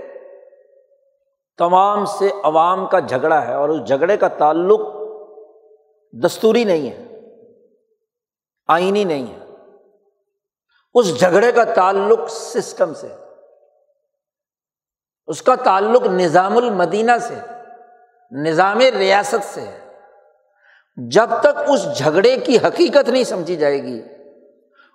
[1.57, 4.81] تمام سے عوام کا جھگڑا ہے اور اس جھگڑے کا تعلق
[6.13, 7.05] دستوری نہیں ہے،
[8.69, 9.45] آئینی نہیں ہے۔
[10.95, 13.07] اس جھگڑے کا تعلق سسٹم سے،
[15.27, 17.35] اس کا تعلق نظام المدینہ سے،
[18.31, 19.79] نظام ریاست سے ہے۔
[21.07, 24.01] جب تک اس جھگڑے کی حقیقت نہیں سمجھی جائے گی،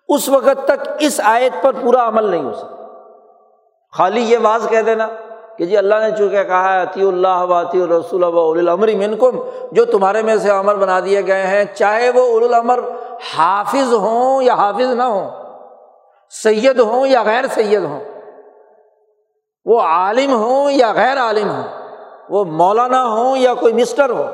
[0.08, 2.82] اس وقت تک اس آیت پر پورا عمل نہیں ہو سکتا۔
[3.92, 5.06] خالی یہ واز کہہ دینا
[5.58, 9.38] کہ جی اللہ نے چونکہ کہا ہے عطی اللہ واطی الرسول العمر منکم،
[9.72, 12.80] جو تمہارے میں سے عمر بنا دیے گئے ہیں، چاہے وہ اول العمر
[13.36, 15.30] حافظ ہوں یا حافظ نہ ہوں،
[16.32, 18.00] سید ہوں یا غیر سید ہوں،
[19.66, 21.68] وہ عالم ہوں یا غیر عالم ہوں،
[22.30, 24.26] وہ مولانا ہوں یا کوئی مسٹر ہو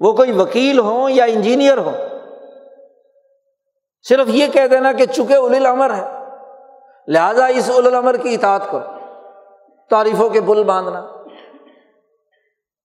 [0.00, 1.92] وہ کوئی وکیل ہوں یا انجینئر ہو
[4.08, 6.18] صرف یہ کہہ دینا کہ چونکہ اول العمر ہے،
[7.08, 8.98] لہٰذا اس اول العمر کی اطاعت کرو۔
[9.90, 11.06] تعریفوں کے بل باندھنا۔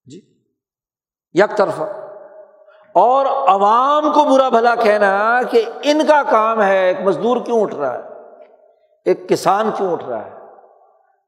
[0.06, 0.22] جی
[1.34, 1.84] یک طرفہ۔
[2.94, 7.76] اور عوام کو برا بھلا کہنا کہ ان کا کام ہے ایک مزدور کیوں اٹھ
[7.76, 8.00] رہا ہے؟
[9.06, 10.32] ایک کسان کیوں اٹھ رہا ہے؟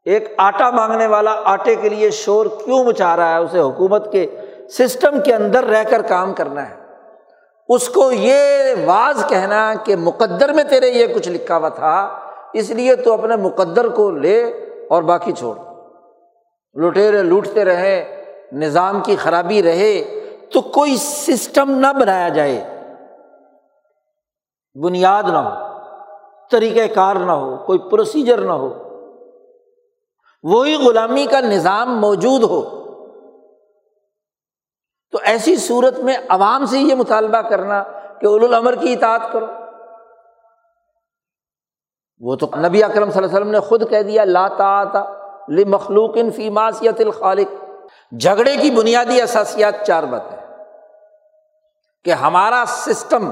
[0.05, 4.41] ایک آٹا مانگنے والا آٹے کے لیے شور کیوں مچا رہا ہے؟ اسے حکومت کے
[4.69, 6.75] سسٹم کے اندر رہ کر کام کرنا ہے۔
[7.69, 8.43] اس کو یہ
[8.85, 12.19] واز کہنا کہ مقدر میں تیرے یہ کچھ لکھا ہوا تھا،
[12.53, 14.43] اس لیے تو اپنے مقدر کو لے
[14.89, 15.55] اور باقی چھوڑ۔
[16.81, 20.03] لٹیرے لوٹتے رہے، نظام کی خرابی رہے،
[20.53, 22.63] تو کوئی سسٹم نہ بنایا جائے۔
[24.83, 25.79] بنیاد نہ ہو،
[26.51, 28.73] طریقہ کار نہ ہو، کوئی پروسیجر نہ ہو۔
[30.43, 32.84] وہی غلامی کا نظام موجود ہو۔
[35.11, 37.83] تو ایسی صورت میں عوام سے یہ مطالبہ کرنا
[38.21, 39.45] کہ اول العمر کی اطاعت کرو۔
[42.19, 45.03] وہ تو نبی اکرم صلی اللہ علیہ وسلم نے خود کہہ دیا لاتا آتا
[45.67, 47.65] مخلوق ان فی ماسیت الخالق۔
[48.19, 50.37] جھگڑے کی بنیادی اثاسیات چار باتیں
[52.03, 53.29] کہ ہمارا سسٹم،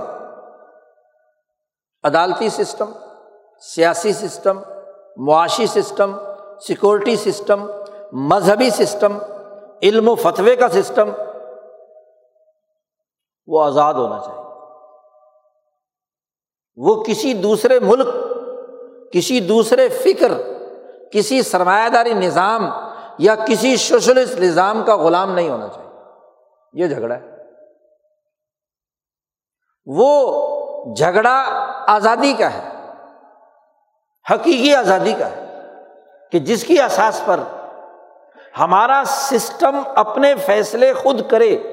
[2.03, 2.91] عدالتی سسٹم،
[3.59, 4.59] سیاسی سسٹم،
[5.17, 6.11] معاشی سسٹم،
[6.67, 7.67] سیکورٹی سسٹم،
[8.11, 9.17] مذہبی سسٹم،
[9.81, 11.09] علم و فتوے کا سسٹم
[13.47, 14.43] وہ آزاد ہونا چاہیے۔
[16.75, 18.07] وہ کسی دوسرے ملک،
[19.11, 20.31] کسی دوسرے فکر،
[21.11, 22.69] کسی سرمایہ داری نظام
[23.17, 25.89] یا کسی سوشلسٹ نظام کا غلام نہیں ہونا چاہیے۔
[26.73, 27.35] یہ جھگڑا ہے۔
[29.85, 30.45] وہ
[30.95, 31.45] جھگڑا
[31.87, 32.91] آزادی کا ہے۔
[34.31, 35.69] حقیقی آزادی کا ہے۔
[36.31, 37.39] کہ جس کی احساس پر
[38.59, 41.72] ہمارا سسٹم اپنے فیصلے خود کرے۔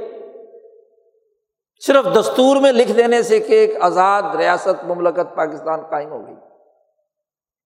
[1.87, 6.35] صرف دستور میں لکھ دینے سے کہ ایک آزاد ریاست مملکت پاکستان قائم ہو گئی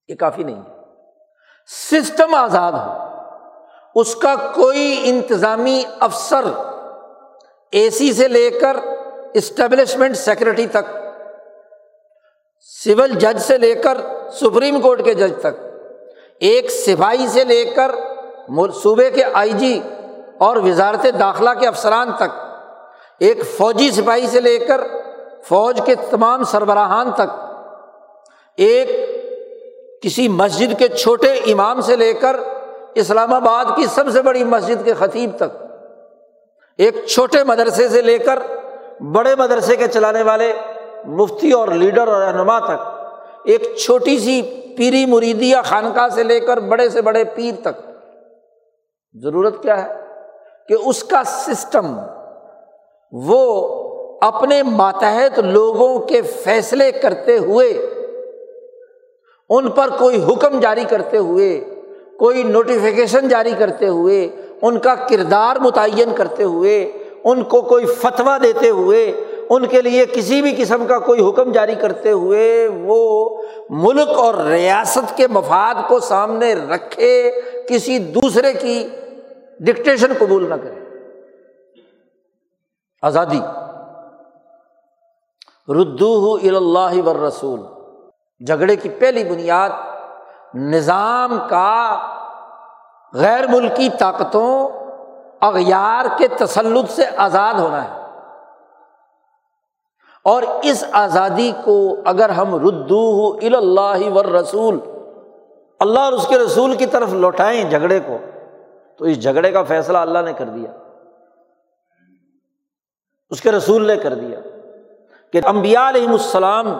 [0.09, 0.73] یہ کافی نہیں ہے۔
[1.69, 6.45] سسٹم آزاد ہو، اس کا کوئی انتظامی افسر
[7.73, 8.77] اے سی سے لے کر
[9.33, 10.95] اسٹیبلشمنٹ سیکرٹری تک،
[12.69, 13.97] سول جج سے لے کر
[14.31, 15.61] سپریم کورٹ کے جج تک،
[16.41, 17.95] ایک سپاہی سے لے کر
[18.83, 19.79] صوبے کے آئی جی
[20.37, 22.44] اور وزارت داخلہ کے افسران تک
[23.19, 24.81] ایک فوجی سپاہی سے لے کر
[25.43, 27.29] فوج کے تمام سربراہان تک،
[28.57, 28.89] ایک
[30.01, 32.35] کسی مسجد کے چھوٹے امام سے لے کر
[32.95, 35.63] اسلام آباد کی سب سے بڑی مسجد کے خطیب تک،
[36.77, 38.39] ایک چھوٹے مدرسے سے لے کر
[38.99, 40.53] بڑے مدرسے کے چلانے والے
[41.05, 42.87] مفتی اور لیڈر اور رہنما تک،
[43.43, 44.41] ایک چھوٹی سی
[44.77, 47.91] پیری مریدی یا خانقاہ سے لے کر بڑے سے بڑے پیر تک۔
[49.13, 49.93] ضرورت کیا ہے؟
[50.67, 51.99] کہ اس کا سسٹم
[53.11, 53.41] وہ
[54.21, 57.67] اپنے ماتحت لوگوں کے فیصلے کرتے ہوئے،
[59.49, 61.63] ان پر کوئی حکم جاری کرتے ہوئے،
[62.19, 64.29] کوئی نوٹیفیکیشن جاری کرتے ہوئے،
[64.61, 66.91] ان کا کردار متعین کرتے ہوئے،
[67.23, 69.11] ان کو کوئی فتویٰ دیتے ہوئے،
[69.49, 73.37] ان کے لیے کسی بھی قسم کا کوئی حکم جاری کرتے ہوئے وہ
[73.69, 77.31] ملک اور ریاست کے مفاد کو سامنے رکھے،
[77.69, 78.87] کسی دوسرے کی
[79.59, 80.84] ڈکٹیشن قبول نہ کرے۔
[83.05, 83.41] آزادی۔
[85.67, 87.59] ردو اللہ ور رسول
[88.45, 89.69] جھگڑے کی پہلی بنیاد
[90.53, 91.97] نظام کا
[93.13, 94.69] غیر ملکی طاقتوں،
[95.41, 98.01] اغیار کے تسلط سے آزاد ہونا ہے۔
[100.23, 104.79] اور اس آزادی کو اگر ہم ردو اللہ ور رسول
[105.79, 108.17] اللہ اور اس کے رسول کی طرف لوٹائیں جھگڑے کو،
[108.97, 110.71] تو اس جھگڑے کا فیصلہ اللہ نے کر دیا۔
[113.29, 114.39] اس کے رسول نے کر دیا
[115.31, 116.77] کہ امبیا علیہم السلام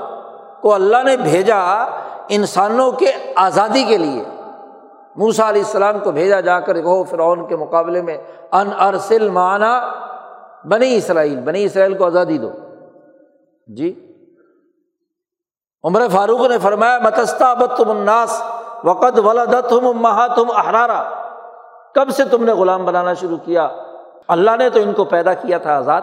[0.62, 1.86] کو اللہ نے بھیجا
[2.30, 4.24] انسانوں کے آزادی کے لیے۔
[5.16, 8.18] موسا علیہ السلام کو بھیجا جا کر ہو فرعون کے مقابلے میں
[8.52, 9.92] ان ارسل مانا
[10.66, 12.52] بنی اسرائیل بنی اسرائیل کو آزادی دو۔
[13.68, 14.12] جی؟
[15.84, 18.42] عمر فاروق نے فرمایا متستہ بت تم اناس
[18.84, 21.10] وقت ولادت ہم مہا تم احرارا
[21.96, 23.70] کب سے تم نے غلام بنانا شروع کیا؟
[24.28, 26.02] اللہ نے تو ان کو پیدا کیا تھا آزاد۔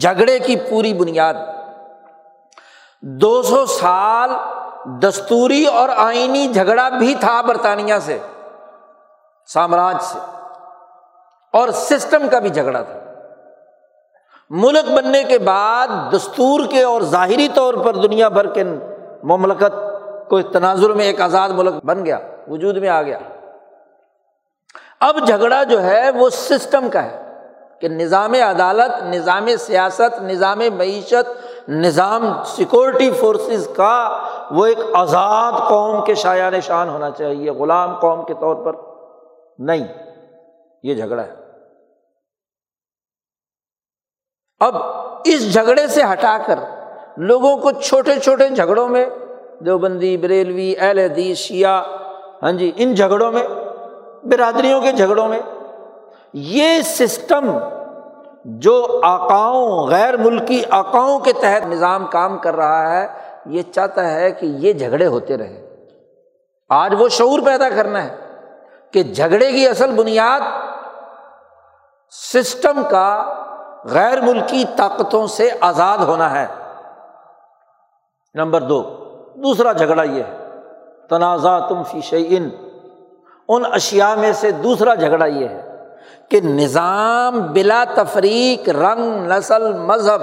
[0.00, 1.34] جھگڑے کی پوری بنیاد۔
[3.00, 4.30] دو سو سال
[5.02, 8.18] دستوری اور آئینی جھگڑا بھی تھا برطانیہ سے،
[9.46, 10.18] سامراج سے،
[11.52, 12.98] اور سسٹم کا بھی جھگڑا تھا۔
[14.50, 18.64] ملک بننے کے بعد دستور کے اور ظاہری طور پر دنیا بھر کے
[19.22, 19.74] مملکت
[20.28, 22.18] کو تناظر میں ایک آزاد ملک بن گیا،
[22.48, 23.18] وجود میں آ گیا۔
[25.00, 27.25] اب جھگڑا جو ہے وہ سسٹم کا ہے۔
[27.80, 36.04] کہ نظام عدالت، نظام سیاست، نظام معیشت، نظام سیکورٹی فورسز کا وہ ایک آزاد قوم
[36.04, 38.72] کے شاعر نشان ہونا چاہیے، غلام قوم کے طور پر۔
[39.58, 39.86] نہیں،
[40.82, 41.34] یہ جھگڑا ہے۔
[44.60, 44.74] اب
[45.24, 46.58] اس جھگڑے سے ہٹا کر
[47.16, 49.06] لوگوں کو چھوٹے چھوٹے جھگڑوں میں،
[49.64, 51.82] دیوبندی، بریلوی، اہل حدیث، شیعہ
[52.42, 53.48] ہاں جی ان جھگڑوں میں،
[54.24, 55.40] برادریوں کے جھگڑوں میں
[56.38, 57.58] یہ سسٹم
[58.44, 63.06] جو آکاؤں غیر ملکی آکاؤں کے تحت نظام کام کر رہا ہے،
[63.46, 65.80] یہ چاہتا ہے کہ یہ جھگڑے ہوتے رہے
[66.68, 68.16] آج وہ شعور پیدا کرنا ہے
[68.90, 70.40] کہ جھگڑے کی اصل بنیاد
[72.10, 73.34] سسٹم کا
[73.84, 76.46] غیر ملکی طاقتوں سے آزاد ہونا ہے۔
[78.34, 78.82] نمبر دو،
[79.36, 80.36] دوسرا جھگڑا یہ ہے
[81.08, 82.00] تنازع تم فی
[82.36, 82.48] ان
[83.48, 85.65] ان اشیا میں سے دوسرا جھگڑا یہ ہے
[86.28, 90.20] کہ نظام بلا تفریق رنگ، نسل، مذہب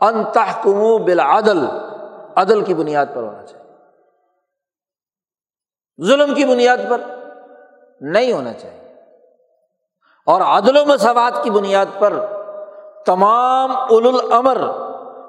[0.00, 1.64] انتحکم بالعدل،
[2.36, 3.58] عدل کی بنیاد پر ہونا چاہیے۔
[6.04, 7.00] ظلم کی بنیاد پر
[8.00, 8.94] نہیں ہونا چاہیے۔
[10.26, 12.12] اور عدل و مساوات کی بنیاد پر
[13.06, 14.56] تمام اول الامر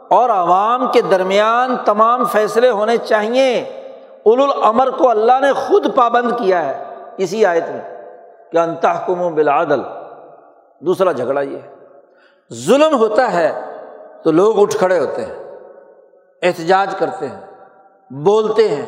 [0.10, 3.60] اور عوام کے درمیان تمام فیصلے ہونے چاہیے۔
[4.26, 7.99] اول الامر کو اللہ نے خود پابند کیا ہے۔ اسی آیت میں
[8.52, 9.82] کہ انتحکم و بالعدل۔
[10.80, 11.76] دوسرا جھگڑا یہ ہے۔
[12.54, 13.62] ظلم ہوتا ہے
[14.24, 15.36] تو لوگ اٹھ کھڑے ہوتے ہیں،
[16.41, 17.41] احتجاج کرتے ہیں،
[18.12, 18.86] بولتے ہیں۔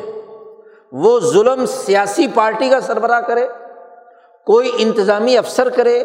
[0.92, 3.46] وہ ظلم سیاسی پارٹی کا سربراہ کرے،
[4.46, 6.02] کوئی انتظامی افسر کرے،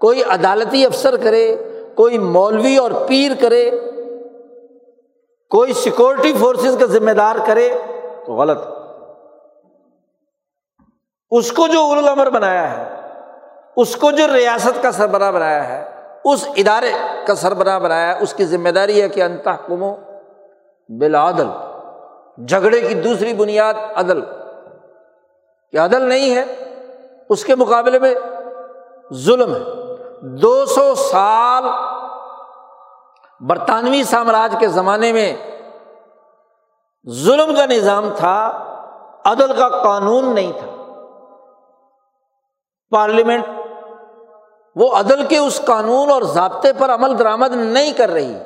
[0.00, 1.56] کوئی عدالتی افسر کرے،
[1.94, 3.70] کوئی مولوی اور پیر کرے،
[5.50, 7.68] کوئی سیکورٹی فورسز کا ذمہ دار کرے
[8.26, 8.58] تو غلط۔
[11.30, 12.91] اس کو جو الامر بنایا ہے
[13.76, 15.90] اس کو جو ریاست کا سربراہ بنایا ہے،
[16.24, 16.92] اس ادارے
[17.26, 19.96] کا سربراہ بنایا ہے، اس کی ذمہ داری ہے کہ انتہ کمو
[20.88, 21.48] بالعدل،
[22.46, 24.20] جھگڑے کی دوسری بنیاد عدل،
[25.72, 26.44] کہ عدل نہیں ہے،
[27.28, 28.14] اس کے مقابلے میں
[29.14, 29.62] ظلم ہے۔
[30.22, 31.64] دو سو سال
[33.40, 35.36] برطانوی سامراج کے زمانے میں
[37.10, 38.38] ظلم کا نظام تھا،
[39.24, 40.66] عدل کا قانون نہیں تھا۔
[42.90, 43.44] پارلیمنٹ
[44.76, 48.38] وہ عدل کے اس قانون اور ضابطے پر عمل درآمد نہیں کر رہی۔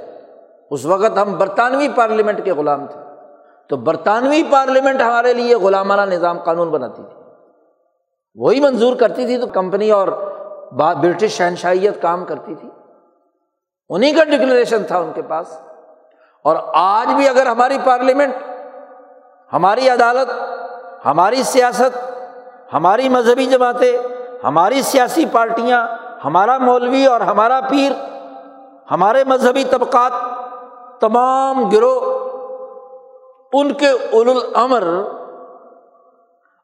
[0.70, 3.01] اس وقت ہم برطانوی پارلیمنٹ کے غلام تھے۔
[3.68, 7.22] تو برطانوی پارلیمنٹ ہمارے لیے غلامانہ نظام قانون بناتی تھی۔
[8.35, 10.09] وہی منظور کرتی تھی تو کمپنی اور
[10.72, 12.68] برٹش شہنشائیت کام کرتی تھی۔
[13.89, 15.61] انہیں کا ڈکلریشن تھا ان کے پاس۔
[16.45, 18.35] اور آج بھی اگر ہماری پارلیمنٹ،
[19.53, 20.33] ہماری عدالت،
[21.07, 22.20] ہماری سیاست،
[22.72, 23.99] ہماری مذہبی جماعتیں،
[24.45, 25.87] ہماری سیاسی پارٹیاں
[26.24, 27.92] ہمارا مولوی اور ہمارا پیر،
[28.90, 30.12] ہمارے مذہبی طبقات،
[31.00, 32.26] تمام گروہ،
[33.52, 34.84] ان کے اول الامر،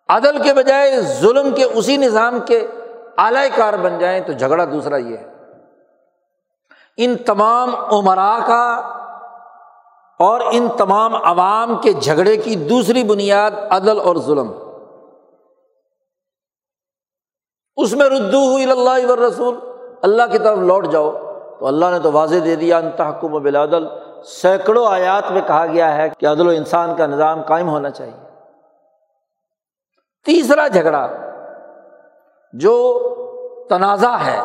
[0.09, 2.67] عدل کے بجائے ظلم کے اسی نظام کے
[3.19, 5.33] اعلی کار بن جائیں تو جھگڑا دوسرا یہ ہے۔
[6.97, 8.93] ان تمام عمرا کا
[10.19, 14.53] اور ان تمام عوام کے جھگڑے کی دوسری بنیاد عدل اور ظلم۔
[17.77, 19.59] اس میں ردو ہوئی اللہ و رسول
[20.03, 21.11] اللہ کی طرف لوٹ جاؤ۔
[21.59, 23.87] تو اللہ نے تو واضح دے دیا انتحکم و بلادل
[24.25, 28.29] سینکڑوں آیات میں کہا گیا ہے کہ عدل و انسان کا نظام قائم ہونا چاہیے۔
[30.25, 31.09] تیسرا جھگڑا،
[32.53, 32.75] جو
[33.69, 34.41] تنازع ہے،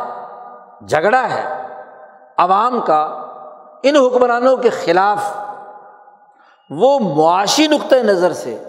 [0.88, 1.64] جھگڑا ہے،
[2.38, 3.02] عوام کا،
[3.84, 5.38] ان حکمرانوں کے خلاف،
[6.70, 8.64] وہ معاشی نقطۂ نظر سے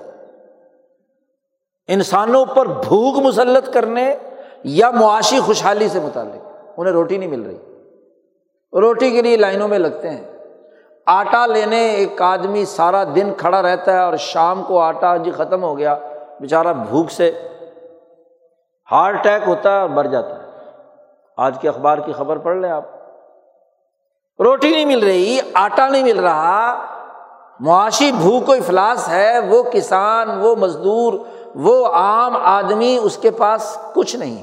[1.88, 4.16] انسانوں پر بھوک مسلط کرنے
[4.64, 6.46] یا معاشی خوشحالی سے متعلق،
[6.76, 7.58] انہیں روٹی نہیں مل رہی۔
[8.80, 10.24] روٹی کے لیے لائنوں میں لگتے ہیں۔
[11.06, 15.62] آٹا لینے ایک آدمی سارا دن کھڑا رہتا ہے اور شام کو آٹا جی ختم
[15.62, 15.96] ہو گیا،
[16.40, 17.32] بیچارہ بھوک سے
[18.92, 20.48] ہارٹ اٹیک ہوتا ہے اور مر جاتا ہے۔
[21.36, 22.84] آج کے اخبار کی خبر پڑھ لیں آپ۔
[24.40, 26.84] روٹی نہیں مل رہی، آٹا نہیں مل رہا۔
[27.60, 31.12] معاشی بھوک و افلاس ہے، وہ کسان، وہ مزدور
[31.58, 34.42] وہ عام آدمی اس کے پاس کچھ نہیں۔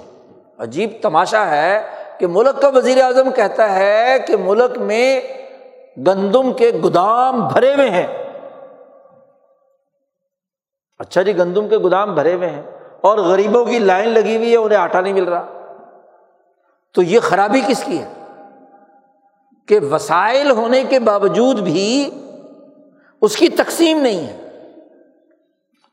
[0.58, 1.88] عجیب تماشا ہے
[2.20, 5.22] کہ ملک کا وزیر اعظم کہتا ہے کہ ملک میں
[6.08, 8.08] گندم کے گودام بھرے ہوئے ہیں۔
[11.00, 12.64] اچھا جی گندم کے گودام بھرے ہوئے ہیں
[13.02, 15.46] اور غریبوں کی لائن لگی ہوئی ہے، انہیں آٹا نہیں مل رہا۔
[16.94, 18.12] تو یہ خرابی کس کی ہے؟
[19.68, 22.10] کہ وسائل ہونے کے باوجود بھی
[23.22, 24.45] اس کی تقسیم نہیں ہے۔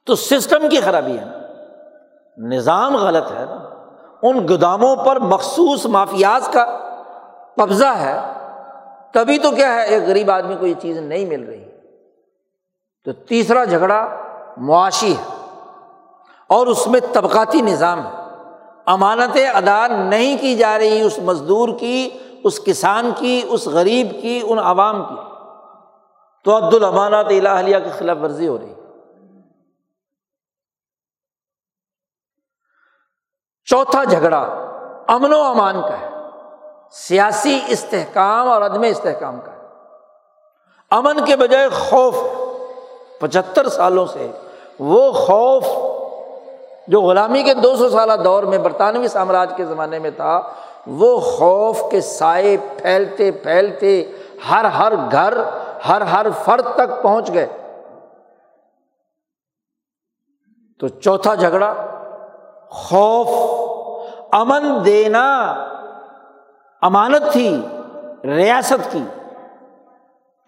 [0.06, 1.38] تو سسٹم کی خرابی ہے۔ نا
[2.38, 3.68] نظام غلط ہے۔ نا
[4.22, 6.78] ان گوداموں پر مخصوص مافیاز کا
[7.56, 8.20] قبضہ ہے۔
[9.12, 11.64] تبھی تو کیا ہے، ایک غریب آدمی کو یہ چیز نہیں مل رہی۔
[13.04, 14.08] تو تیسرا جھگڑا
[14.56, 15.46] معاشی ہے۔
[16.48, 18.22] اور اس میں طبقاتی نظام ہے۔
[18.86, 22.10] امانتیں ادا نہیں کی جا رہی اس مزدور کی،
[22.44, 25.14] اس کسان کی، اس غریب کی، ان عوام کی۔
[26.44, 28.74] تو عبد الامانات الہلیہ کی خلاف ورزی ہو رہی۔
[33.64, 34.40] چوتھا جھگڑا
[35.08, 36.08] امن و امان کا ہے۔
[36.92, 39.58] سیاسی استحکام اور عدم استحکام کا ہے۔
[40.90, 42.14] امن کے بجائے خوف،
[43.20, 44.30] پچہتر سالوں سے
[44.78, 45.64] وہ خوف
[46.88, 50.42] جو غلامی کے دو سو سالہ دور میں برطانوی سامراج کے زمانے میں تھا،
[50.86, 54.12] وہ خوف کے سائے پھیلتے پھیلتے
[54.50, 55.34] ہر ہر گھر،
[55.88, 57.46] ہر ہر فرد تک پہنچ گئے۔
[60.80, 61.74] تو چوتھا جھگڑا
[62.72, 63.28] خوف،
[64.32, 65.54] امن دینا،
[66.82, 67.60] امانت تھی،
[68.24, 69.04] ریاست کی،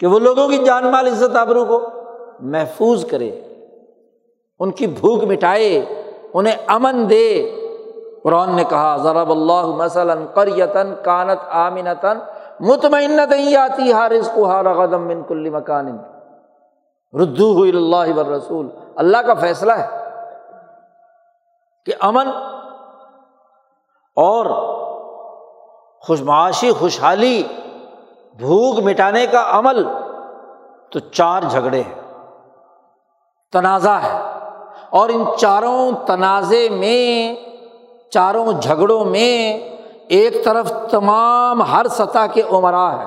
[0.00, 1.80] کہ وہ لوگوں کی جان مال، عزت، آبرو کو
[2.40, 3.30] محفوظ کرے،
[4.60, 5.84] ان کی بھوک مٹائے،
[6.34, 7.50] انہیں امن دے۔
[8.22, 12.18] قرآن نے کہا، ضرب اللہ مثلاً قریتن کانت آمنتن
[12.60, 15.98] مطمئنت ہی آتی ہارس کو ہار قدم من کل مکان۔
[17.20, 20.03] ردو ہوئی اللہ رسول اللہ کا فیصلہ ہے۔
[21.86, 22.28] کہ امن
[24.16, 24.46] اور
[26.00, 27.42] خوش معاشی، خوشحالی،
[28.38, 29.88] بھوک مٹانے کا عمل
[30.92, 31.94] تو چار جھگڑے ہیں۔
[33.52, 34.18] تنازع ہے۔
[34.90, 37.34] اور ان چاروں تنازع میں،
[38.10, 39.58] چاروں جھگڑوں میں
[40.08, 43.04] ایک طرف تمام ہر سطح کے عمرا ہے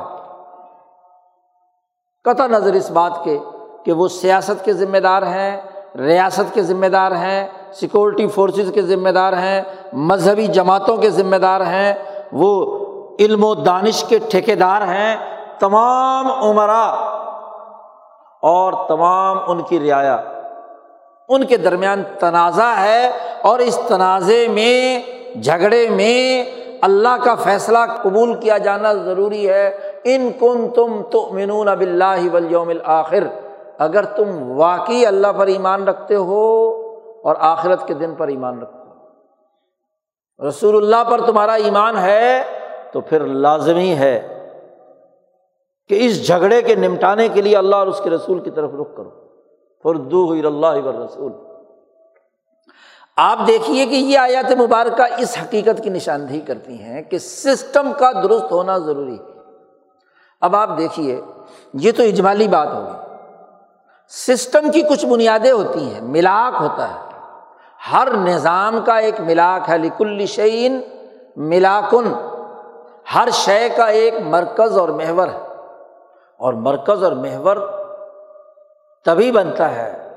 [2.23, 3.39] قطع نظر اس بات کے
[3.85, 5.61] کہ وہ سیاست کے ذمہ دار ہیں،
[5.97, 9.61] ریاست کے ذمہ دار ہیں سیکورٹی فورسز کے ذمہ دار ہیں،
[9.93, 11.93] مذہبی جماعتوں کے ذمہ دار ہیں،
[12.31, 12.79] وہ
[13.19, 15.15] علم و دانش کے ٹھیکیدار ہیں،
[15.59, 16.85] تمام عمرا
[18.41, 20.17] اور تمام ان کی رعایا۔
[21.29, 23.11] ان کے درمیان تنازع ہے
[23.41, 25.01] اور اس تنازع میں،
[25.41, 26.43] جھگڑے میں
[26.81, 32.33] اللہ کا فیصلہ قبول کیا جانا ضروری ہے۔ ان کن تم تو منون اب اللہ
[32.33, 33.23] ولیوم الآخر
[33.77, 36.73] اگر تم واقعی اللہ پر ایمان رکھتے ہو
[37.23, 38.85] اور آخرت کے دن پر ایمان رکھتے ہو
[40.49, 42.43] رسول اللہ پر تمہارا ایمان ہے
[42.93, 44.33] تو پھر لازمی ہے
[45.89, 48.87] کہ اس جھگڑے کے نمٹانے کے لیے اللہ اور اس کے رسول کی طرف رخ
[48.97, 49.27] کرو۔
[49.83, 51.31] فردو ہوئی اللہ رسول
[53.15, 58.11] آپ دیکھیے کہ یہ آیات مبارکہ اس حقیقت کی نشاندہی کرتی ہیں کہ سسٹم کا
[58.11, 59.39] درست ہونا ضروری ہے۔
[60.41, 61.21] اب آپ دیکھیے،
[61.73, 63.15] یہ تو اجمالی بات ہوگی
[64.09, 67.06] سسٹم کی کچھ بنیادیں ہوتی ہیں ملاک ہوتا ہے۔
[67.91, 70.81] ہر نظام کا ایک ملاک ہے لکل شعین
[71.35, 72.13] ملاکن۔
[73.15, 75.39] ہر شے کا ایک مرکز اور محور ہے۔
[76.37, 77.55] اور مرکز اور محور
[79.05, 80.09] تبھی بنتا ہے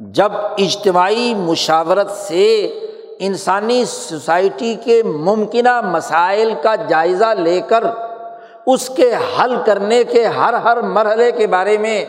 [0.00, 2.78] جب اجتماعی مشاورت سے
[3.18, 7.84] انسانی سوسائٹی کے ممکنہ مسائل کا جائزہ لے کر
[8.66, 12.04] اس کے حل کرنے کے ہر ہر مرحلے کے بارے میں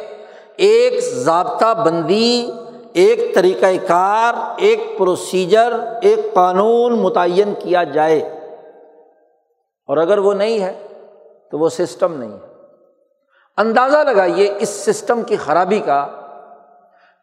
[0.56, 2.52] ایک ضابطہ بندی
[2.94, 8.20] ایک طریقۂ کار، ایک پروسیجر ایک قانون متعین کیا جائے۔
[9.88, 10.88] اور اگر وہ نہیں ہے،
[11.52, 12.50] تو وہ سسٹم نہیں ہے۔
[13.58, 16.08] اندازہ لگائیے اس سسٹم کی خرابی کا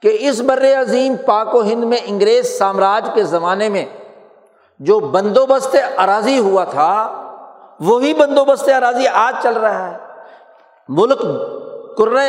[0.03, 3.85] کہ اس بر عظیم پاک و ہند میں انگریز سامراج کے زمانے میں
[4.79, 7.23] جو بندوبست اراضی ہوا تھا،
[7.81, 9.97] وہی بندوبست اراضی آج چل رہا ہے۔
[10.89, 11.21] ملک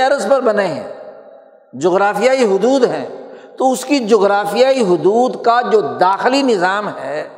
[0.07, 0.93] عرض پر بنے ہیں،
[1.73, 3.26] جغرافیائی حدود ہیں۔
[3.57, 7.29] تو اس کی جغرافیائی حدود کا جو داخلی نظام ہے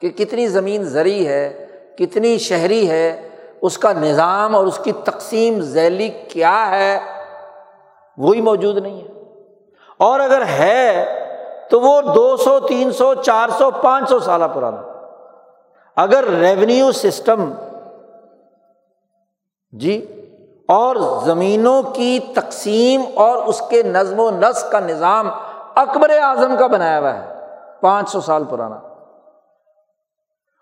[0.00, 1.66] کہ کتنی زمین زرعی ہے،
[1.98, 3.28] کتنی شہری ہے،
[3.62, 6.98] اس کا نظام اور اس کی تقسیم ذیلی کیا ہے،
[8.18, 9.22] وہی موجود نہیں ہے۔
[9.98, 11.04] اور اگر ہے
[11.70, 14.82] تو وہ دو سو، تین سو، چار سو، پانچ سو سالہ پرانا۔
[15.96, 17.52] اگر ریونیو سسٹم
[19.72, 20.20] جی
[20.68, 25.30] اور زمینوں کی تقسیم اور اس کے نظم و نسق کا نظام
[25.74, 27.34] اکبر اعظم کا بنایا ہوا ہے،
[27.80, 28.76] پانچ سو سال پرانا۔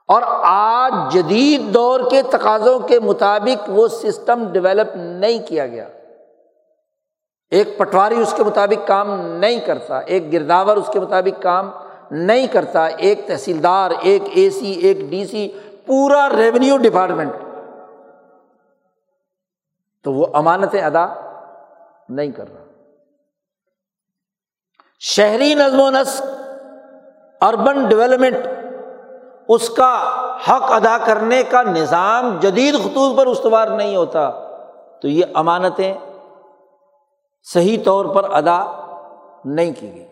[0.08, 5.88] اور آج جدید دور کے تقاضوں کے مطابق وہ سسٹم ڈیولپ نہیں کیا گیا۔
[7.50, 11.70] ایک پٹواری اس کے مطابق کام نہیں کرتا، ایک گرداور اس کے مطابق کام
[12.10, 15.48] نہیں کرتا، ایک تحصیلدار، ایک اے سی، ایک ڈی سی،
[15.86, 17.32] پورا ریونیو ڈپارٹمنٹ۔
[20.04, 21.06] تو وہ امانتیں ادا
[22.08, 22.64] نہیں کر رہا۔
[25.00, 26.22] شہری نظم و نسق
[27.40, 28.36] اربن ڈیولپمنٹ
[29.48, 29.92] اس کا
[30.48, 34.30] حق ادا کرنے کا نظام جدید خطوط پر استوار نہیں ہوتا،
[35.02, 35.94] تو یہ امانتیں
[37.42, 38.60] صحیح طور پر ادا
[39.44, 40.06] نہیں کی گئی۔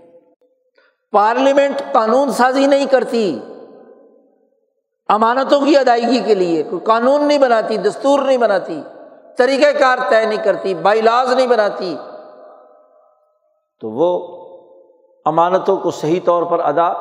[1.12, 3.40] پارلیمنٹ قانون سازی نہیں کرتی،
[5.08, 8.82] امانتوں کی ادائیگی کے لیے، کوئی قانون نہیں بناتی، دستور نہیں بناتی۔
[9.40, 11.96] طریقۂ کار طے نہیں کرتی بائی لاز نہیں بناتی۔
[13.80, 14.40] تو وہ
[15.24, 16.92] امانتوں کو صحیح طور پر ادا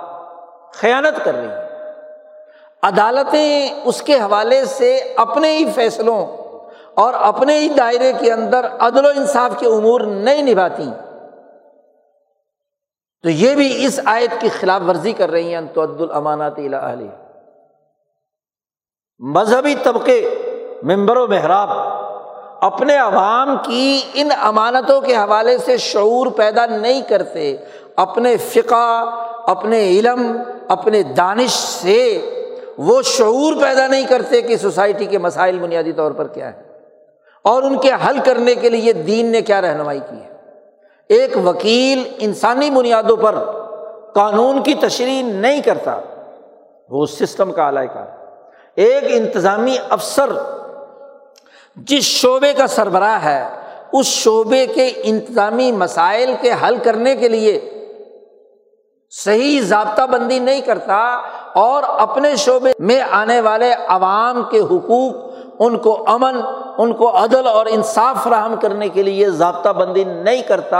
[0.74, 1.70] خیانت کر رہی ہیں۔
[2.84, 6.28] عدالتیں اس کے حوالے سے اپنے ہی فیصلوں
[6.95, 10.90] اور اپنے ہی دائرے کے اندر عدل و انصاف کے امور نہیں نبھاتی۔
[13.24, 16.60] تو یہ بھی اس آیت کی خلاف ورزی کر رہی ہیں تو عد الامانات
[19.20, 20.36] مذہبی طبقے
[20.84, 21.99] ممبر و محراب
[22.61, 27.57] اپنے عوام کی ان امانتوں کے حوالے سے شعور پیدا نہیں کرتے،
[27.95, 29.15] اپنے فقہ،
[29.48, 30.38] اپنے علم،
[30.68, 32.31] اپنے دانش سے
[32.77, 36.61] وہ شعور پیدا نہیں کرتے کہ سوسائٹی کے مسائل بنیادی طور پر کیا ہے
[37.41, 40.30] اور ان کے حل کرنے کے لیے دین نے کیا رہنمائی کی ہے۔
[41.10, 43.36] ایک وکیل انسانی بنیادوں پر
[44.14, 45.99] قانون کی تشریح نہیں کرتا،
[46.90, 48.06] وہ سسٹم کا اعلی کار
[48.76, 50.30] ایک انتظامی افسر
[51.88, 53.50] جس شعبے کا سربراہ ہے،
[53.92, 57.60] اس شعبے کے انتظامی مسائل کے حل کرنے کے لیے
[59.10, 60.98] صحیح ضابطہ بندی نہیں کرتا
[61.56, 65.16] اور اپنے شعبے میں آنے والے عوام کے حقوق،
[65.60, 66.42] ان کو امن،
[66.78, 70.80] ان کو عدل اور انصاف فراہم کرنے کے لیے ضابطہ بندی نہیں کرتا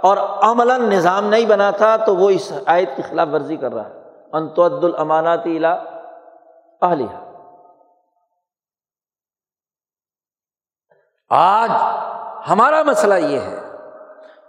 [0.00, 3.94] اور عملاً نظام نہیں بناتا، تو وہ اس آیت کی خلاف ورزی کر رہا ہے۔
[4.32, 5.72] انتعد الاماناتی الا
[6.82, 7.29] اہلیہ
[11.30, 11.70] آج
[12.50, 13.58] ہمارا مسئلہ یہ ہے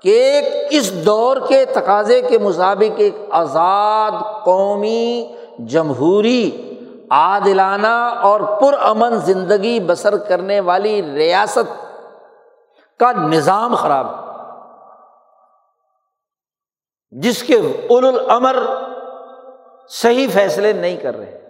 [0.01, 4.11] کہ ایک اس دور کے تقاضے کے مطابق ایک آزاد
[4.43, 6.67] قومی جمہوری،
[7.11, 11.85] عادلانہ اور پرامن زندگی بسر کرنے والی ریاست
[12.99, 14.07] کا نظام خراب
[17.09, 17.55] جس کے
[17.89, 18.55] اول الامر
[19.89, 21.41] صحیح فیصلے نہیں کر رہے۔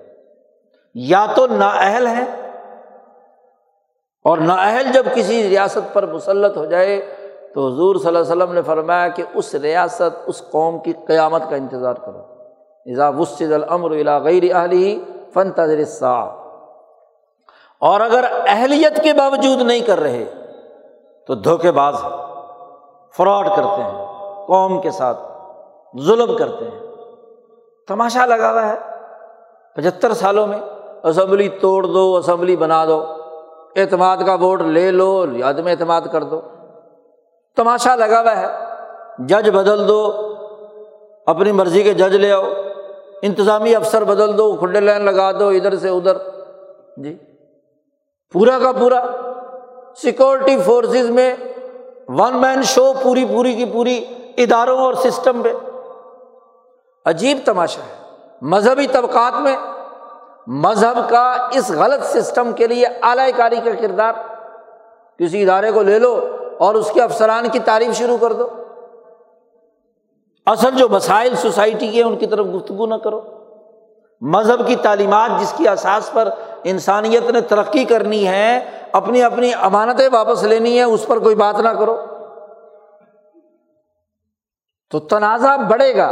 [0.96, 2.41] یا تو نااہل ہے
[4.24, 7.16] اور نااہل جب کسی ریاست پر مسلط ہو جائے
[7.54, 11.50] تو حضور صلی اللہ علیہ وسلم نے فرمایا کہ اس ریاست، اس قوم کی قیامت
[11.50, 12.20] کا انتظار کرو۔
[12.86, 15.04] اذا وسد الامر الا غیر اہلی
[15.34, 16.20] فن تجرسا
[17.80, 20.26] اور اگر اہلیت کے باوجود نہیں کر رہے
[21.28, 21.96] تو دھوکے باز
[23.18, 24.06] فراڈ کرتے ہیں،
[24.48, 25.20] قوم کے ساتھ
[26.02, 26.80] ظلم کرتے ہیں۔
[27.88, 28.76] تماشا لگا ہوا ہے۔
[29.76, 30.60] پچہتر سالوں میں
[31.04, 33.21] اسمبلی توڑ دو، اسمبلی بنا دو۔
[33.76, 36.42] اعتماد کا ووٹ لے لو، عدم اعتماد کر دو۔
[37.56, 38.48] تماشا لگا ہوا ہے۔
[39.20, 40.34] جج بدل دو،
[41.26, 42.44] اپنی مرضی کے جج لے آؤ۔
[43.22, 46.18] انتظامی افسر بدل دو کھڈے لائن لگا دو، ادھر سے ادھر۔
[46.98, 47.18] جی۔
[48.34, 49.06] پورا کا پورا۔
[49.96, 51.36] سیکورٹی فورسز میں
[52.08, 54.06] ون مین شو پوری پوری کی پوری
[54.38, 55.54] اداروں اور سسٹم پہ۔
[57.06, 58.12] عجیب تماشا ہے۔
[58.42, 59.58] مذہبی طبقات میں
[60.48, 64.14] مذہب کا اس غلط سسٹم کے لیے اعلی کاری کا کردار۔
[65.20, 68.48] کسی ادارے کو لے لو اور اس کے افسران کی تعریف شروع کر دو۔
[70.46, 73.22] اصل جو مسائل سوسائٹی کے ان کی طرف گفتگو نہ کرو۔
[74.22, 76.30] مذہب کی تعلیمات جس کی احساس پر
[76.64, 81.60] انسانیت نے ترقی کرنی ہے، اپنی اپنی امانتیں واپس لینی ہے اس پر کوئی بات
[81.60, 81.98] نہ کرو۔
[84.92, 86.12] تو تنازع بڑھے گا۔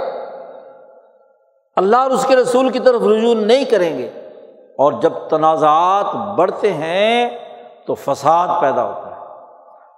[1.76, 4.19] اللہ اور اس کے رسول کی طرف رجوع نہیں کریں گے۔
[4.80, 7.30] اور جب تنازعات بڑھتے ہیں
[7.86, 9.26] تو فساد پیدا ہوتا ہے۔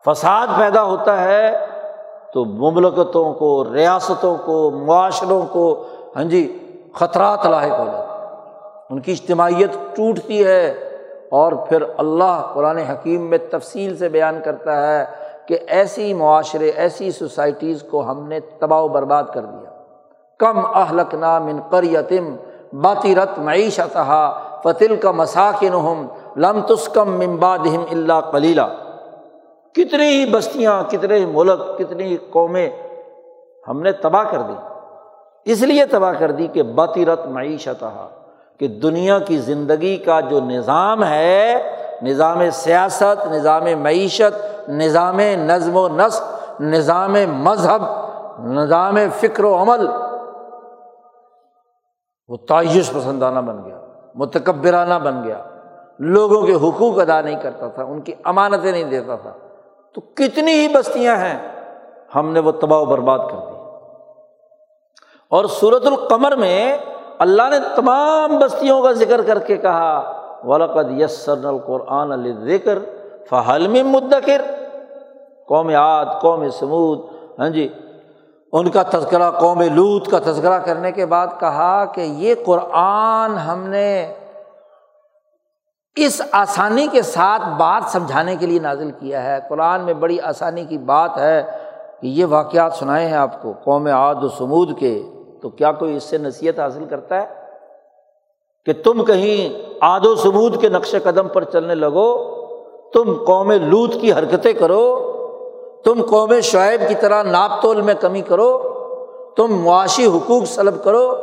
[0.06, 1.66] فساد پیدا ہوتا ہے
[2.34, 5.84] تو مملکتوں کو، ریاستوں کو، معاشروں کو
[6.16, 6.58] ہاں جی
[6.96, 8.28] خطرات لاحق ہو جاتے ہیں۔
[8.90, 10.70] ان کی اجتماعیت ٹوٹتی ہے
[11.32, 15.06] اور پھر اللہ قرآن حکیم میں تفصیل سے بیان کرتا ہے
[15.46, 19.70] کہ ایسی معاشرے، ایسی سوسائٹیز کو ہم نے تباہ و برباد کر دیا۔
[20.38, 22.36] کم اہلک نام ان قریتم
[22.82, 23.98] باتی رت معیشت
[24.64, 27.60] فتل کا مساکن ہم لم تسکم ممباد
[27.92, 28.62] اللہ کلیلہ
[29.74, 32.70] کتنی ہی بستیاں، کتنے ہی ملک، کتنی ہی قومیں
[33.68, 34.54] ہم نے تباہ کر دی۔
[35.46, 37.84] اس لیے تباہ کر دی کہ باتی رت معیشت
[38.60, 41.72] کہ دنیا کی زندگی کا جو نظام ہے،
[42.02, 46.24] نظام سیاست، نظام معیشت، نظام نظم و نسق،
[46.62, 47.82] نظام مذہب،
[48.40, 49.88] نظام فکر و عمل،
[52.28, 53.80] وہ تعیش پسندانہ بن گیا۔
[54.16, 55.44] متکبرانہ بن گیا۔
[56.00, 59.34] لوگوں کے حقوق ادا نہیں کرتا تھا، ان کی امانتیں نہیں دیتا تھا۔
[59.94, 61.66] تو کتنی ہی بستیاں ہیں،
[62.16, 63.56] ہم نے وہ تباہ و برباد کر دی۔
[65.30, 66.78] اور سورت القمر میں
[67.20, 72.80] اللہ نے تمام بستیوں کا ذکر کر کے کہا، ولقد یسر القرآن الکر
[73.30, 74.42] فہلم مدکر
[75.48, 77.00] قوم عاد، قوم سمود
[77.40, 77.74] ہاں جی
[78.52, 83.68] ان کا تذکرہ قوم لوت کا تذکرہ کرنے کے بعد کہا کہ یہ قرآن ہم
[83.68, 84.14] نے
[85.96, 90.66] اس آسانی کے ساتھ بات سمجھانے کے لیے نازل کیا ہے۔ قرآن میں بڑی آسانی
[90.66, 91.44] کی بات ہے
[92.02, 95.04] کہ یہ واقعات سنائے ہیں آپ کو قوم عاد و سمود کے۔
[95.42, 97.28] تو کیا کوئی اس سے نصیحت حاصل کرتا ہے
[98.66, 102.42] کہ تم کہیں آد و سمود کے نقش قدم پر چلنے لگو؟
[102.94, 105.08] تم قوم لوت کی حرکتیں کرو۔
[105.84, 108.58] تم قوم شعیب کی طرح ناپ تول میں کمی کرو،
[109.38, 111.16] تم معاشی حقوق سلب کرو،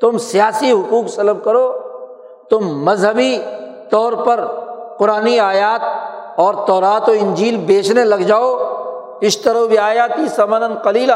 [0.00, 1.72] تم سیاسی حقوق سلب کرو،
[2.50, 3.38] تم مذہبی
[3.90, 4.44] طور پر
[4.98, 5.80] قرآن آیات
[6.38, 8.56] اور تورات و انجیل بیچنے لگ جاؤ
[9.20, 11.12] اس طرح بھی آیاتی سمن کلیلہ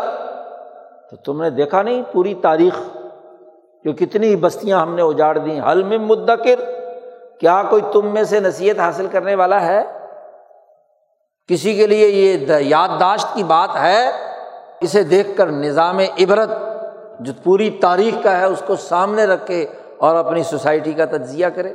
[1.10, 2.78] تو تم نے دیکھا نہیں پوری تاریخ،
[3.84, 6.60] جو کتنی بستیاں ہم نے اجاڑ دیں۔ حل میں مدکر،
[7.40, 9.82] کیا کوئی تم میں سے نصیحت حاصل کرنے والا ہے؟
[11.48, 14.10] کسی کے لیے یہ یادداشت کی بات ہے،
[14.80, 16.50] اسے دیکھ کر نظام عبرت،
[17.20, 19.66] جو پوری تاریخ کا ہے، اس کو سامنے رکھے
[19.98, 21.74] اور اپنی سوسائٹی کا تجزیہ کرے۔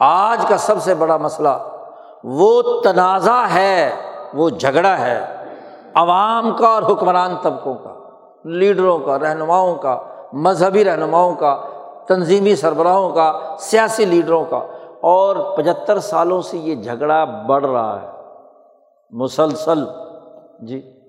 [0.00, 1.48] آج کا سب سے بڑا مسئلہ،
[2.24, 3.90] وہ تنازع ہے،
[4.34, 5.24] وہ جھگڑا ہے
[5.94, 7.94] عوام کا اور حکمران طبقوں کا،
[8.44, 10.00] لیڈروں کا، رہنماؤں کا،
[10.32, 11.62] مذہبی رہنماؤں کا،
[12.08, 14.60] تنظیمی سربراہوں کا، سیاسی لیڈروں کا۔
[15.02, 18.08] اور پچہتر سالوں سے یہ جھگڑا بڑھ رہا ہے۔
[19.10, 19.84] مسلسل
[20.60, 21.00] جی۔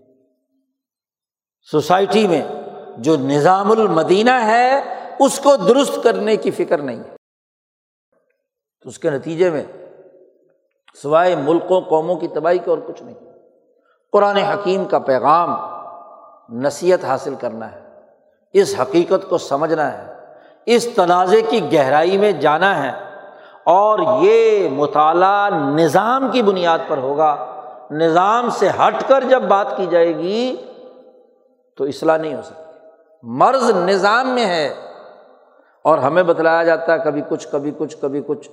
[1.71, 2.45] سوسائٹی میں
[2.97, 4.79] جو نظام المدینہ ہے،
[5.19, 7.15] اس کو درست کرنے کی فکر نہیں ہے۔
[8.83, 9.63] تو اس کے نتیجے میں
[11.01, 13.15] سوائے ملکوں، قوموں کی تباہی کے اور کچھ نہیں۔
[14.11, 15.55] قرآن حکیم کا پیغام
[16.49, 17.87] نصیحت حاصل کرنا ہے۔
[18.53, 20.13] اس حقیقت کو سمجھنا ہے۔
[20.65, 23.10] اس تنازع کی گہرائی میں جانا ہے۔
[23.63, 27.45] اور یہ مطالعہ نظام کی بنیاد پر ہوگا۔
[27.91, 30.55] نظام سے ہٹ کر جب بات کی جائے گی
[31.77, 32.61] تو اصلاح نہیں ہو سکتی۔
[33.23, 34.73] مرض نظام میں ہے
[35.83, 38.49] اور ہمیں بتلایا جاتا ہے کبھی کچھ کبھی کچھ کبھی کچھ۔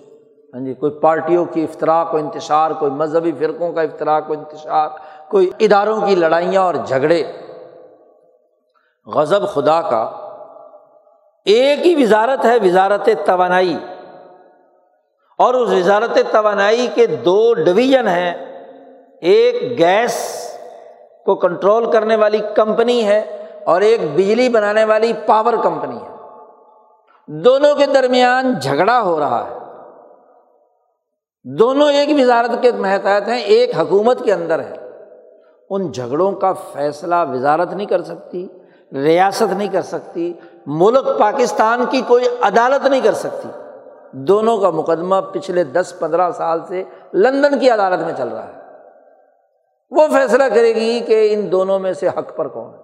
[0.54, 4.88] ہاں جی کوئی پارٹیوں کی افطراک و انتشار، کوئی مذہبی فرقوں کا افطراک و انتشار،
[5.28, 7.22] کوئی اداروں کی لڑائیاں اور جھگڑے۔
[9.06, 10.10] غضب خدا کا
[11.44, 13.76] ایک ہی وزارت ہے، وزارت توانائی۔
[15.38, 18.34] اور اس وزارت توانائی کے دو ڈویژن ہیں۔
[19.20, 20.44] ایک گیس
[21.24, 26.18] کو کنٹرول کرنے والی کمپنی ہے اور ایک بجلی بنانے والی پاور کمپنی ہے۔
[27.26, 29.58] دونوں کے درمیان جھگڑا ہو رہا ہے۔
[31.44, 34.76] دونوں ایک وزارت کے محتاط ہیں، ایک حکومت کے اندر ہے
[35.70, 38.48] ان جھگڑوں کا فیصلہ وزارت نہیں کر سکتی،
[38.92, 40.32] ریاست نہیں کر سکتی،
[40.66, 43.48] ملک پاکستان کی کوئی عدالت نہیں کر سکتی۔
[44.12, 48.58] دونوں کا مقدمہ پچھلے دس پندرہ سال سے لندن کی عدالت میں چل رہا ہے۔
[49.90, 52.80] وہ فیصلہ کرے گی کہ ان دونوں میں سے حق پر کون ہے۔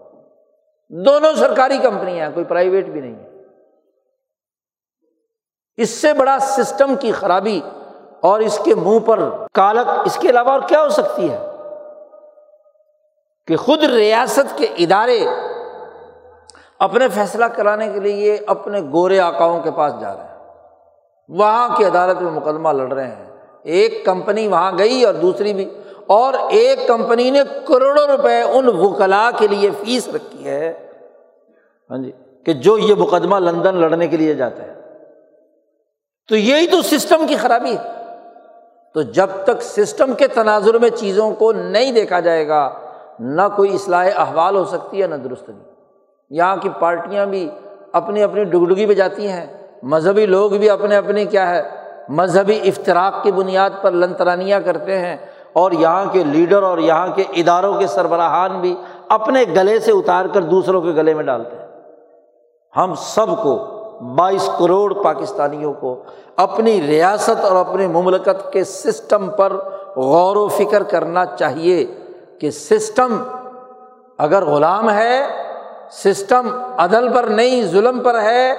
[1.04, 3.30] دونوں سرکاری کمپنیاں کوئی پرائیویٹ بھی نہیں ہے۔
[5.76, 7.60] اس سے بڑا سسٹم کی خرابی
[8.20, 9.20] اور اس کے منہ پر
[9.52, 11.38] کالک، اس کے علاوہ اور کیا ہو سکتی ہے؟
[13.46, 15.26] کہ خود ریاست کے ادارے
[16.78, 20.33] اپنے فیصلہ کرانے کے لیے اپنے گورے آکاؤں کے پاس جا رہے ہیں۔
[21.28, 23.26] وہاں کی عدالت میں مقدمہ لڑ رہے ہیں۔
[23.62, 25.68] ایک کمپنی وہاں گئی اور دوسری بھی۔
[26.06, 30.88] اور ایک کمپنی نے کروڑوں روپے ان وکلا کے لیے فیس رکھی ہے۔
[31.90, 32.12] ہاں جی
[32.46, 34.74] کہ جو یہ مقدمہ لندن لڑنے کے لیے جاتا ہے
[36.28, 37.92] تو یہی تو سسٹم کی خرابی ہے۔
[38.94, 42.70] تو جب تک سسٹم کے تناظر میں چیزوں کو نہیں دیکھا جائے گا،
[43.18, 45.74] نہ کوئی اصلاح احوال ہو سکتی ہے، نہ درست نہیں۔
[46.30, 47.50] یہاں کی پارٹیاں بھی
[47.92, 51.62] اپنی اپنی ڈگڈگی پہ جاتی ہیں۔ مذہبی لوگ بھی اپنے اپنے کیا ہے،
[52.08, 55.16] مذہبی افطراک کی بنیاد پر لنترانیاں کرتے ہیں
[55.52, 58.74] اور یہاں کے لیڈر اور یہاں کے اداروں کے سربراہان بھی
[59.08, 61.66] اپنے گلے سے اتار کر دوسروں کے گلے میں ڈالتے ہیں۔
[62.76, 63.56] ہم سب کو
[64.16, 66.02] بائیس کروڑ پاکستانیوں کو
[66.36, 69.52] اپنی ریاست اور اپنی مملکت کے سسٹم پر
[69.96, 71.84] غور و فکر کرنا چاہیے
[72.40, 73.16] کہ سسٹم
[74.18, 75.20] اگر غلام ہے،
[75.90, 78.54] سسٹم عدل پر نہیں، ظلم پر ہے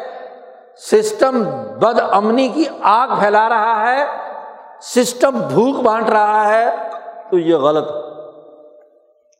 [0.77, 1.43] سسٹم
[1.79, 4.05] بد امنی کی آگ پھیلا رہا ہے،
[4.81, 6.65] سسٹم بھوک بانٹ رہا ہے،
[7.29, 7.91] تو یہ غلط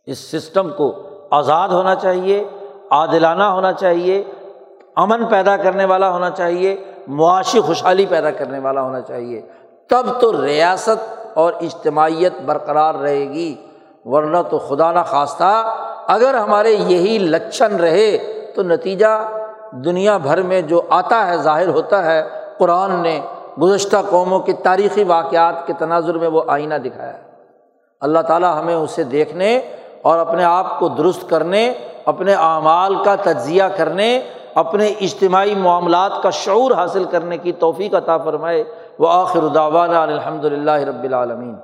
[0.06, 2.44] اس سسٹم کو آزاد ہونا چاہیے،
[2.92, 4.24] عادلانہ ہونا چاہیے،
[4.96, 6.76] امن پیدا کرنے والا ہونا چاہیے،
[7.08, 9.42] معاشی خوشحالی پیدا کرنے والا ہونا چاہیے۔
[9.90, 13.56] تب تو ریاست اور اجتماعیت برقرار رہے گی۔
[14.06, 15.76] ورنہ تو خدا نخواستہ،
[16.08, 18.18] اگر ہمارے یہی لچھن رہے
[18.56, 19.30] تو نتیجہ
[19.84, 22.24] دنیا بھر میں جو آتا ہے، ظاہر ہوتا ہے،
[22.58, 23.22] قرآن نے
[23.62, 27.22] گزشتہ قوموں کے تاریخی واقعات کے تناظر میں وہ آئینہ دکھایا ہے۔
[28.02, 29.62] اللہ تعالیٰ ہمیں اسے دیکھنے
[30.02, 31.74] اور اپنے آپ کو درست کرنے،
[32.06, 34.22] اپنے اعمال کا تجزیہ کرنے،
[34.56, 38.64] اپنے اجتماعی معاملات کا شعور حاصل کرنے کی توفیق عطا فرمائے۔
[39.00, 41.56] وہ آخر داوانہ الحمد للہ رب العالمین۔